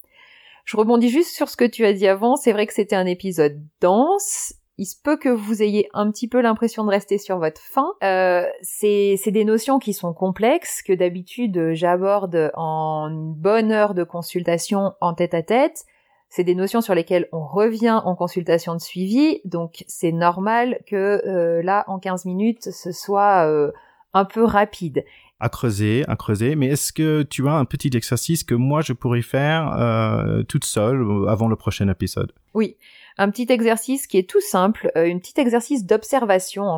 Je 0.65 0.77
rebondis 0.77 1.09
juste 1.09 1.35
sur 1.35 1.49
ce 1.49 1.57
que 1.57 1.65
tu 1.65 1.85
as 1.85 1.93
dit 1.93 2.07
avant, 2.07 2.35
c'est 2.35 2.51
vrai 2.51 2.67
que 2.67 2.73
c'était 2.73 2.95
un 2.95 3.07
épisode 3.07 3.59
dense, 3.81 4.53
il 4.79 4.85
se 4.85 4.95
peut 4.95 5.17
que 5.17 5.27
vous 5.27 5.61
ayez 5.61 5.89
un 5.93 6.09
petit 6.09 6.29
peu 6.29 6.39
l'impression 6.39 6.85
de 6.85 6.89
rester 6.89 7.17
sur 7.17 7.37
votre 7.37 7.59
faim. 7.59 7.91
Euh, 8.01 8.45
c'est 8.61 9.19
des 9.27 9.43
notions 9.43 9.77
qui 9.77 9.91
sont 9.91 10.13
complexes, 10.13 10.81
que 10.81 10.93
d'habitude 10.93 11.73
j'aborde 11.73 12.49
en 12.53 13.09
une 13.09 13.33
bonne 13.33 13.73
heure 13.73 13.93
de 13.93 14.05
consultation 14.05 14.93
en 15.01 15.13
tête 15.13 15.33
à 15.33 15.43
tête. 15.43 15.83
C'est 16.29 16.45
des 16.45 16.55
notions 16.55 16.79
sur 16.79 16.95
lesquelles 16.95 17.27
on 17.33 17.45
revient 17.45 17.99
en 18.05 18.15
consultation 18.15 18.73
de 18.73 18.79
suivi, 18.79 19.41
donc 19.43 19.83
c'est 19.87 20.13
normal 20.13 20.79
que 20.87 21.21
euh, 21.27 21.61
là, 21.61 21.83
en 21.87 21.99
15 21.99 22.23
minutes, 22.23 22.71
ce 22.71 22.93
soit 22.93 23.49
euh, 23.49 23.71
un 24.13 24.23
peu 24.23 24.45
rapide 24.45 25.03
à 25.39 25.49
creuser, 25.49 26.03
à 26.07 26.15
creuser. 26.15 26.55
Mais 26.55 26.67
est-ce 26.67 26.91
que 26.91 27.23
tu 27.23 27.47
as 27.47 27.53
un 27.53 27.65
petit 27.65 27.95
exercice 27.95 28.43
que 28.43 28.55
moi 28.55 28.81
je 28.81 28.93
pourrais 28.93 29.21
faire 29.21 29.73
euh, 29.77 30.43
toute 30.43 30.65
seule 30.65 31.01
euh, 31.01 31.27
avant 31.27 31.47
le 31.47 31.55
prochain 31.55 31.87
épisode? 31.89 32.31
Oui, 32.53 32.77
un 33.17 33.29
petit 33.29 33.47
exercice 33.49 34.07
qui 34.07 34.17
est 34.17 34.29
tout 34.29 34.41
simple, 34.41 34.91
euh, 34.95 35.11
un 35.11 35.17
petit 35.19 35.39
exercice 35.39 35.85
d'observation 35.85 36.67